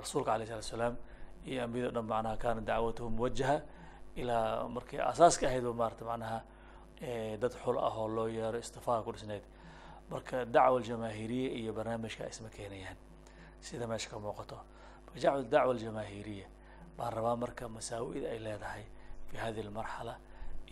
rasuulka 0.00 0.32
alayh 0.34 0.46
salatu 0.48 0.68
salaam 0.74 0.94
iyo 1.46 1.62
ambiyada 1.64 1.90
dhan 1.96 2.04
macnaha 2.06 2.36
kaana 2.42 2.60
dacwatuhu 2.60 3.10
muwajaha 3.10 3.56
ilaa 4.16 4.68
markii 4.68 4.98
asaaska 5.12 5.46
ahayd 5.48 5.64
ba 5.64 5.72
maarata 5.72 6.04
macnaha 6.04 6.38
dad 7.40 7.52
xul 7.62 7.78
ah 7.78 7.94
oo 7.98 8.08
loo 8.08 8.28
yeero 8.28 8.58
istifaaga 8.58 9.02
ku 9.04 9.12
dhisneyd. 9.12 9.42
Marka 10.10 10.44
dacwa 10.44 10.78
aljamaahiriya 10.80 11.50
iyo 11.60 11.72
barnaamijka 11.72 12.28
isma 12.28 12.48
keenayaan 12.48 12.96
sida 13.60 13.86
meesha 13.86 14.10
ka 14.10 14.18
muuqato. 14.18 14.58
Dacwa 15.14 15.70
aljamaahiriya 15.72 16.46
baan 16.96 17.12
rabaa 17.12 17.36
marka 17.36 17.68
masaawida 17.68 18.28
ay 18.34 18.38
leedahay 18.38 18.84
fi 19.28 19.36
hadihi 19.36 19.66
almarxala 19.66 20.14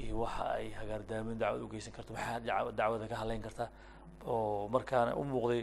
iyo 0.03 0.19
waxa 0.21 0.45
ay 0.59 0.71
hagaardaamin 0.73 1.39
dacwad 1.39 1.63
u 1.63 1.69
geysan 1.69 1.93
karto 1.93 2.13
maxaa 2.13 2.41
dacwada 2.73 3.07
ka 3.09 3.17
hadlayn 3.17 3.43
karta 3.43 3.71
oo 4.27 4.69
markaana 4.69 5.17
u 5.17 5.25
muuqday 5.25 5.63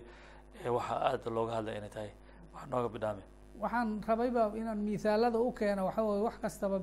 waxa 0.77 0.93
aada 1.07 1.29
looga 1.37 1.53
hadlay 1.57 1.77
inay 1.77 1.89
tahay. 1.89 2.11
Wax 2.53 2.63
nooga 2.71 2.89
bidhaame 2.95 3.23
waxaan 3.63 3.89
rabayba 4.07 4.51
inaan 4.61 4.77
miithaalada 4.87 5.39
u 5.39 5.51
keeno 5.51 5.85
waxa 5.85 6.01
weye 6.03 6.21
wax 6.27 6.35
kastaba 6.43 6.77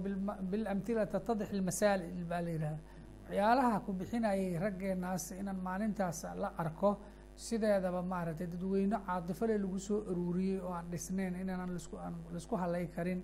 bilamhila 0.50 1.06
tatadix 1.06 1.48
ilmasaa'il 1.52 2.24
baa 2.30 2.40
la 2.46 2.50
yidhahda 2.50 2.78
waxyaalaha 3.28 3.80
ku 3.84 3.92
bixinayay 3.92 4.58
raggeenaas 4.64 5.24
inaan 5.40 5.58
maalintaas 5.66 6.20
la 6.42 6.48
arko 6.62 6.90
sideedaba 7.36 8.02
maaragtay 8.02 8.46
dadweyne 8.46 8.96
caadifale 9.06 9.58
lagu 9.58 9.78
soo 9.78 10.00
aruuriyey 10.10 10.60
oo 10.60 10.72
aan 10.72 10.86
dhisneyn 10.92 11.34
inaanan 11.42 11.70
lasku 11.76 11.96
aan 11.96 12.14
la 12.32 12.38
isku 12.38 12.56
halay 12.56 12.86
karin. 12.96 13.20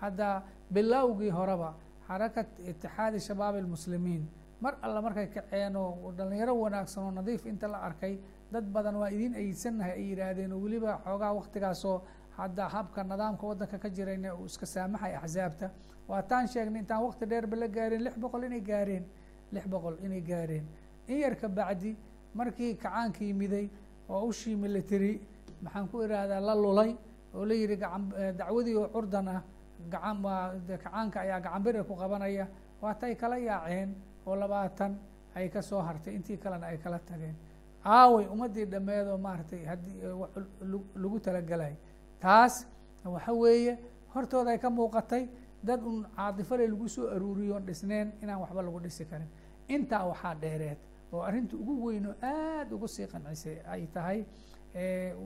Hadda 0.00 0.42
bilowgii 0.74 1.30
horeba 1.38 1.74
xarakat 2.08 2.48
itixaadi 2.70 3.20
shabaab 3.20 3.54
almuslimiin 3.62 4.22
mar 4.60 4.74
alla 4.82 5.00
markay 5.02 5.26
kaceen 5.28 5.76
oo 5.76 6.12
dhalinyaro 6.16 6.54
wanaagsan 6.62 7.04
oo 7.04 7.10
nadiif 7.10 7.46
inta 7.46 7.66
la 7.68 7.78
arkay 7.88 8.18
dad 8.52 8.64
badan 8.74 8.96
waa 8.96 9.08
idin 9.10 9.34
aydsannahay 9.34 9.92
ay 9.92 10.04
yidhaahdeen 10.10 10.52
oo 10.52 10.60
weliba 10.64 11.00
xoogaa 11.04 11.32
waktigaasoo 11.38 11.96
hadda 12.36 12.68
habka 12.68 13.02
nidaamka 13.04 13.46
waddanka 13.46 13.78
ka 13.78 13.88
jirayna 13.96 14.34
uu 14.34 14.44
iska 14.46 14.66
saamaxay 14.66 15.14
axsaabta. 15.16 15.70
Waataan 16.08 16.48
sheegnay 16.48 16.80
intaan 16.82 17.02
wakti 17.04 17.26
dheerba 17.30 17.56
la 17.56 17.68
gaareen 17.68 18.02
lix 18.04 18.16
boqol 18.18 18.44
inay 18.44 18.60
gaareen 18.60 19.04
lix 19.52 19.64
boqol 19.68 19.96
inay 20.04 20.20
gaareen. 20.20 20.64
In 21.08 21.18
yar 21.18 21.34
ka 21.36 21.48
bacdi 21.48 21.96
markii 22.34 22.74
kacaanka 22.76 23.24
yimiday 23.24 23.66
oo 24.08 24.26
ushii 24.28 24.56
military 24.56 25.20
maxaan 25.62 25.88
ku 25.88 26.02
ihahdaa 26.02 26.40
la 26.40 26.54
lulay 26.54 26.96
oo 27.34 27.44
la 27.44 27.54
yihi 27.54 27.76
gacan 27.76 28.08
dacwadii 28.38 28.76
oo 28.76 28.88
curdan 28.88 29.28
ah 29.28 29.42
gacan 29.90 30.16
kacaanka 30.68 31.20
ayaa 31.20 31.40
gacanbira 31.40 31.84
ku 31.84 31.94
qabanaya. 31.96 32.46
Waatay 32.82 33.14
kala 33.16 33.36
yaaceen 33.38 33.94
oo 34.26 34.36
labaatan 34.36 34.98
ay 35.34 35.48
ka 35.48 35.62
soo 35.62 35.80
hartay 35.82 36.14
intii 36.14 36.36
kalena 36.38 36.66
ay 36.66 36.78
kala 36.78 36.98
tageen. 36.98 37.36
Aaway 37.84 38.26
ummaddii 38.26 38.64
dhammeed 38.66 39.06
oo 39.08 39.18
maaragtay 39.18 39.64
haddii 39.64 39.96
lagu 41.02 41.20
talagelay 41.20 41.74
taas 42.20 42.66
waxa 43.04 43.32
weeye 43.32 43.78
hortooda 44.14 44.58
ka 44.58 44.70
muuqatay 44.70 45.28
dad 45.62 45.80
un 45.82 46.04
caadifale 46.16 46.66
lagu 46.68 46.88
soo 46.88 47.06
aruuriyo 47.14 47.56
on 47.56 47.64
dhisneen 47.66 48.12
inaan 48.22 48.40
waxba 48.40 48.62
lagu 48.62 48.80
dhisi 48.80 49.04
karin. 49.04 49.28
Intaa 49.68 50.04
waxaa 50.08 50.34
dheereed 50.34 50.78
oo 51.12 51.22
arrinta 51.22 51.56
ugu 51.56 51.84
weyn 51.86 52.06
oo 52.06 52.14
aada 52.22 52.74
ugu 52.74 52.88
sii 52.88 53.06
qancisay 53.06 53.56
ay 53.72 53.86
tahay 53.86 54.24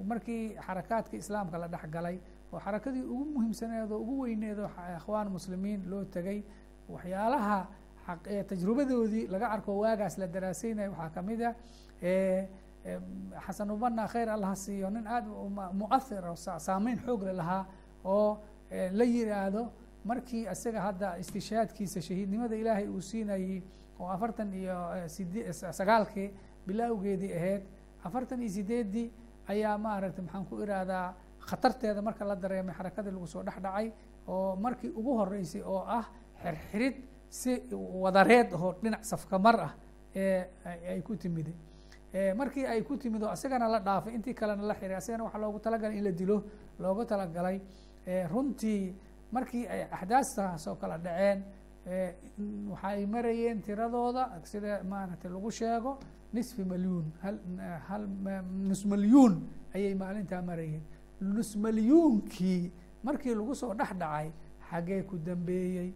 markii 0.07 0.57
xarakaadka 0.67 1.17
islaamka 1.17 1.59
la 1.59 1.69
dhex 1.69 1.85
galay 1.91 2.19
oo 2.53 2.59
xarakadii 2.61 3.03
ugu 3.03 3.25
muhiimsaneed 3.35 3.91
oo 3.93 3.99
ugu 3.99 4.21
weyneed 4.23 4.59
oo 4.59 4.71
ikhwaan 4.97 5.29
muslimiin 5.33 5.81
loo 5.91 6.05
tegay 6.05 6.43
waxyaalaha 6.89 7.67
tajrubadoodii 8.49 9.27
laga 9.29 9.49
arko 9.55 9.73
waagaas 9.83 10.19
la 10.19 10.27
daraaseynaya 10.27 10.91
waxaa 10.91 11.11
ka 11.15 11.23
mid 11.23 11.41
a 11.43 11.51
xasan 13.47 13.71
ubana 13.71 14.07
khayr 14.09 14.29
allaha 14.29 14.57
siiyo 14.57 14.91
nin 14.91 15.07
aada 15.07 15.29
muahir 15.73 16.25
saameyn 16.59 16.99
xoogle 17.07 17.33
lahaa 17.33 17.67
oo 18.05 18.39
la 18.93 19.05
yiraahdo 19.05 19.63
markii 20.05 20.45
isaga 20.53 20.81
hadda 20.87 21.09
istishaadkiisa 21.19 22.01
shahiidnimada 22.03 22.57
ilaahay 22.57 22.89
uu 22.89 23.01
siinayey 23.01 23.63
oo 24.01 24.09
afartan 24.09 24.53
iyo 24.53 24.77
side 25.09 25.53
sagaalkii 25.53 26.29
bilowgeedii 26.67 27.33
ahayd 27.39 27.63
afartan 28.05 28.41
iyo 28.43 28.51
sideeddii 28.57 29.09
ayaa 29.49 29.79
maaragtay 29.79 30.25
maxaan 30.25 30.45
ku 30.45 30.61
irahdaa 30.63 31.15
khatarteeda 31.49 32.03
marka 32.03 32.25
la 32.25 32.37
dareemay 32.37 32.75
xarakadii 32.75 33.11
lagu 33.17 33.27
soo 33.27 33.43
dhex 33.43 33.59
dhacay 33.65 33.93
oo 34.29 34.57
markii 34.57 34.91
ugu 34.99 35.13
horeysay 35.19 35.63
oo 35.63 35.85
ah 35.99 36.05
xirxirid 36.43 36.95
si 37.39 37.53
wadareed 38.05 38.49
oo 38.59 38.71
dhinac 38.83 39.03
safka 39.11 39.37
mar 39.47 39.57
ah 39.67 39.73
ee 40.23 40.41
ay 40.93 41.01
ku 41.07 41.13
timiday 41.23 41.55
markii 42.41 42.67
ay 42.73 42.81
ku 42.89 42.95
timid 43.03 43.23
oo 43.27 43.33
isagana 43.37 43.67
la 43.75 43.79
dhaafay 43.87 44.13
intii 44.17 44.35
kalena 44.41 44.63
la 44.71 44.75
xiray 44.81 44.97
asagana 45.01 45.25
waxaa 45.27 45.41
loogu 45.45 45.59
talagalay 45.67 45.97
in 45.99 46.05
la 46.09 46.13
dilo 46.21 46.37
loogu 46.83 47.03
talagalay 47.11 47.57
runtii 48.33 48.83
markii 49.33 49.65
ay 49.75 49.81
axdaastaas 49.97 50.67
oo 50.71 50.77
kala 50.83 50.97
dhaceen 51.07 51.39
waxa 52.71 52.89
ay 52.89 53.07
marayeen 53.15 53.59
tiradooda 53.67 54.23
sida 54.51 54.83
maaragtay 54.93 55.31
lagu 55.37 55.51
sheego 55.59 55.93
nisfi 56.35 56.63
malyuun 56.73 57.07
hal 57.89 58.05
nus 58.69 58.83
malyuun 58.93 59.35
ayay 59.75 59.95
maalintaa 59.95 60.43
marayeen. 60.51 60.83
Nus 61.21 61.51
malyuunkii 61.65 62.63
markii 63.07 63.35
lagu 63.41 63.55
soo 63.61 63.75
dhex 63.75 63.91
dhacay 64.03 64.29
xaggee 64.71 65.03
ku 65.09 65.15
dambeeyey 65.27 65.91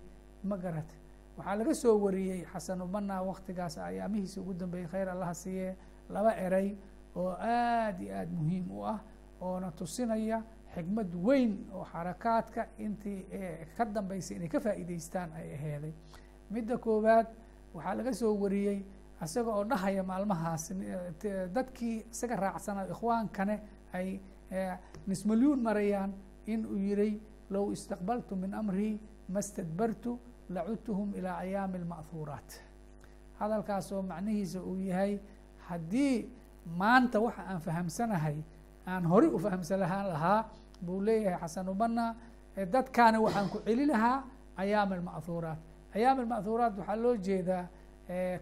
ma 0.45 0.57
garata 0.57 0.95
waxaa 1.39 1.57
laga 1.59 1.75
soo 1.75 1.97
wariyey 2.05 2.41
xasan 2.53 2.83
ubana 2.83 3.23
waktigaas 3.23 3.79
ayaamihiisa 3.79 4.41
ugu 4.41 4.55
dambeeyey 4.55 4.89
khayr 4.93 5.09
allaha 5.15 5.35
siiye 5.35 5.77
laba 6.15 6.33
eray 6.47 6.69
oo 7.17 7.31
aada 7.31 8.03
iyo 8.05 8.15
aada 8.19 8.33
muhiim 8.39 8.67
u 8.71 8.85
ah 8.93 8.99
oona 9.41 9.71
tusinaya 9.79 10.39
xikmad 10.75 11.11
weyn 11.27 11.53
oo 11.75 11.85
xarakaadka 11.93 12.63
intii 12.85 13.21
ka 13.77 13.85
dambeysay 13.85 14.37
inay 14.37 14.49
ka 14.49 14.61
faa'iideystaan 14.61 15.31
ay 15.39 15.49
aheeday 15.57 15.93
midda 16.51 16.77
koowaad 16.79 17.27
waxaa 17.75 17.95
laga 17.99 18.13
soo 18.21 18.35
wariyey 18.43 18.79
isaga 19.25 19.51
oo 19.59 19.65
dhahaya 19.71 20.03
maalmahaas 20.11 20.65
dadkii 21.57 21.97
isaga 22.13 22.37
raacsana 22.37 22.87
ikhwaankane 22.95 23.57
ay 23.93 24.09
nismalyuun 25.07 25.61
marayaan 25.63 26.13
in 26.47 26.67
uu 26.67 26.79
yihi 26.79 27.21
low 27.51 27.73
istaqbaltu 27.73 28.37
min 28.37 28.55
amrii 28.55 29.01
ma 29.29 29.41
stadbartu 29.43 30.19
lacudtuhum 30.55 31.09
ilaa 31.19 31.37
ayaami 31.45 31.77
alma'huuraat 31.83 32.49
hadalkaas 33.41 33.93
oo 33.93 34.03
macnihiisa 34.03 34.61
uu 34.63 34.77
yahay 34.91 35.19
haddii 35.69 36.17
maanta 36.81 37.21
waxa 37.21 37.43
aan 37.51 37.61
fahamsanahay 37.67 38.37
aan 38.87 39.05
horay 39.11 39.31
u 39.31 39.39
fahamsan 39.39 39.81
lahaan 39.81 40.07
lahaa 40.15 40.41
buu 40.87 41.01
leeyahay 41.07 41.41
xasan 41.43 41.69
ubana 41.69 42.05
dadkaani 42.75 43.19
waxaan 43.25 43.49
ku 43.53 43.59
celi 43.67 43.87
lahaa 43.93 44.25
ayaam 44.63 44.93
alma'huuraat 44.93 45.59
ayaam 45.97 46.17
alma'huuraat 46.25 46.73
waxaa 46.81 46.97
loo 47.05 47.15
jeedaa 47.17 47.65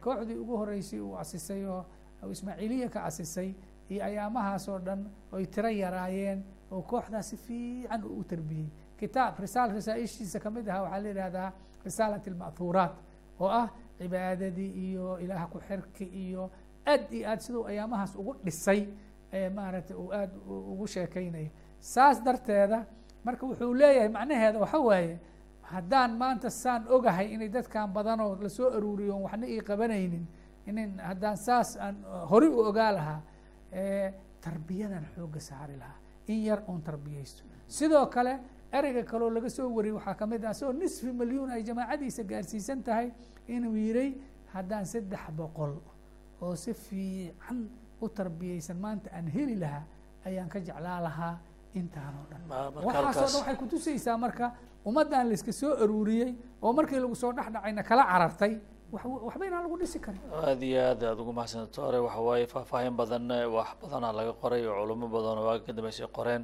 kooxdii 0.05 0.39
ugu 0.43 0.55
horeysay 0.61 1.01
uu 1.01 1.15
asisay 1.23 1.63
oo 1.67 1.85
ismaaciiliya 2.33 2.89
ka 2.95 3.01
asisay 3.11 3.51
iyo 3.91 4.01
ayaamahaas 4.09 4.69
oo 4.69 4.79
dhan 4.87 5.01
oy 5.33 5.45
tiro 5.47 5.69
yaraayeen 5.69 6.39
oo 6.71 6.83
kooxdaas 6.83 7.29
si 7.31 7.37
fiican 7.37 8.03
u 8.05 8.25
tarbiyey. 8.25 8.67
Kitaab 8.99 9.39
risaal 9.39 9.71
risaaishiisa 9.77 10.41
ka 10.41 10.51
mid 10.51 10.69
aha 10.69 10.83
waxaa 10.83 11.01
la 11.05 11.09
yihahdaa 11.09 11.51
risaalat 11.89 12.25
alma'huuraat 12.33 12.95
oo 13.41 13.49
ah 13.63 13.69
cibaadadii 13.99 14.71
iyo 14.87 15.19
ilaah 15.25 15.45
ku 15.53 15.59
xirki 15.69 16.05
iyo 16.25 16.51
aad 16.93 17.03
iyo 17.17 17.25
aad 17.31 17.41
siduu 17.47 17.65
ayaamahaas 17.71 18.13
ugu 18.21 18.33
dhisay 18.45 18.81
maaragtay 19.57 19.97
uu 20.03 20.11
aada 20.19 20.35
ugu 20.73 20.87
sheekeynayo 20.95 21.51
saas 21.81 22.17
darteeda 22.27 22.79
marka 23.25 23.43
wuxuu 23.47 23.75
leeyahay 23.83 24.09
macnaheeda 24.17 24.59
waxa 24.65 24.79
waaye 24.89 25.15
haddaan 25.73 26.11
maanta 26.23 26.49
saan 26.63 26.83
ogahay 26.97 27.27
inay 27.35 27.49
dadkan 27.57 27.89
badanoo 27.97 28.33
la 28.45 28.49
soo 28.57 28.69
aruuriyo 28.77 29.13
on 29.17 29.23
waxna 29.27 29.47
ii 29.55 29.61
qabanaynin 29.69 30.25
inin 30.69 30.91
haddaan 31.09 31.37
saas 31.47 31.77
aan 31.85 31.97
horay 32.31 32.49
u 32.49 32.61
ogaa 32.71 32.91
lahaa 32.99 33.21
tarbiyadan 34.45 35.05
xooga 35.15 35.41
saari 35.41 35.77
lahaa 35.83 35.99
in 36.33 36.39
yar 36.49 36.61
oon 36.69 36.83
tarbiyeysto 36.83 37.43
sidoo 37.67 38.07
kale 38.07 38.33
ereyga 38.73 39.03
kaloo 39.05 39.31
laga 39.31 39.51
soo 39.51 39.69
wariyey 39.77 39.95
waxaa 39.99 40.15
ka 40.15 40.27
mid 40.27 40.45
ah 40.45 40.51
isagoo 40.51 40.73
nisfi 40.73 41.13
malyuun 41.13 41.51
ay 41.51 41.63
jamaacadiisa 41.63 42.23
gaarsiisan 42.25 42.83
tahay 42.83 43.11
inuu 43.49 43.77
yiray 43.77 44.11
haddaan 44.55 44.87
saddex 44.87 45.25
boqol 45.39 45.75
oo 46.43 46.55
si 46.57 46.75
fiican 46.75 47.69
u 48.03 48.09
tarbiyeysan 48.09 48.77
maanta 48.77 49.11
aan 49.17 49.27
heli 49.29 49.57
lahaa 49.57 49.85
ayaan 50.27 50.49
ka 50.49 50.59
jeclaa 50.61 51.01
lahaa 51.07 51.35
intaan 51.75 52.15
oo 52.21 52.27
dhan 52.31 52.43
waxaasoo 52.87 53.27
dhan 53.27 53.35
waxay 53.41 53.57
kutusaysaa 53.57 54.17
marka 54.19 54.47
ummaddan 54.87 55.29
layska 55.31 55.53
soo 55.53 55.73
aruuriyey 55.85 56.35
oo 56.63 56.73
markii 56.73 57.01
lagu 57.01 57.15
soo 57.15 57.33
dhex 57.33 57.47
dhacayna 57.55 57.83
kala 57.83 58.03
carartay 58.13 58.55
waxba 58.93 59.45
inaan 59.47 59.63
lagu 59.67 59.77
dhisi 59.81 59.99
karin. 59.99 60.21
Aada 60.31 60.65
iyo 60.67 60.81
aad 60.91 61.03
aada 61.03 61.23
ugu 61.23 61.33
mahadsanto 61.33 61.79
ore 61.89 61.99
waxa 62.07 62.21
waaye 62.29 62.47
faahfaahin 62.47 62.95
badan 62.97 63.27
wax 63.57 63.69
badanaa 63.83 64.13
laga 64.19 64.33
qoray 64.43 64.63
oo 64.67 64.77
culimo 64.83 65.07
badan 65.15 65.39
oo 65.39 65.47
waaga 65.49 65.65
ka 65.67 65.73
dambeysay 65.73 66.07
qoreen 66.19 66.43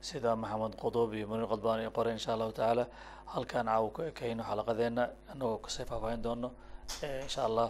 sida 0.00 0.36
maxamed 0.36 0.74
qodob 0.82 1.14
iyo 1.14 1.26
muniir 1.30 1.48
qodbaan 1.52 1.80
ay 1.80 1.90
qoreen 1.96 2.16
insha 2.18 2.32
allahu 2.34 2.52
tacaala 2.52 2.84
halkaan 3.34 3.66
caawa 3.66 3.88
ku 3.90 4.02
ekeyno 4.10 4.42
xalaqadeena 4.50 5.02
anagoo 5.32 5.58
ka 5.64 5.70
sii 5.70 5.84
faahfaahin 5.90 6.22
doono. 6.22 6.48
Insha 7.24 7.44
allah 7.48 7.68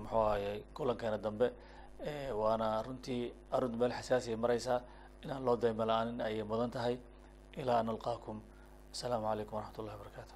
muxuu 0.00 0.22
ahayey 0.28 0.58
kulankeena 0.74 1.18
dambe. 1.18 1.46
Waana 2.40 2.82
runtii 2.86 3.22
arrintu 3.54 3.76
meel 3.80 3.92
xasaasiya 3.98 4.36
mareysaa 4.44 4.80
inaan 5.24 5.44
loo 5.46 5.56
dayma 5.56 5.84
la'aanin 5.90 6.20
ayay 6.20 6.42
mudan 6.50 6.70
tahay. 6.70 6.96
Ilaa 7.60 7.78
an 7.82 7.88
alqaakum 7.94 8.38
asalaamu 8.94 9.26
calaykum 9.28 9.54
waraxmat 9.58 9.78
ullahi 9.80 9.96
wabarakaatu 9.98 10.34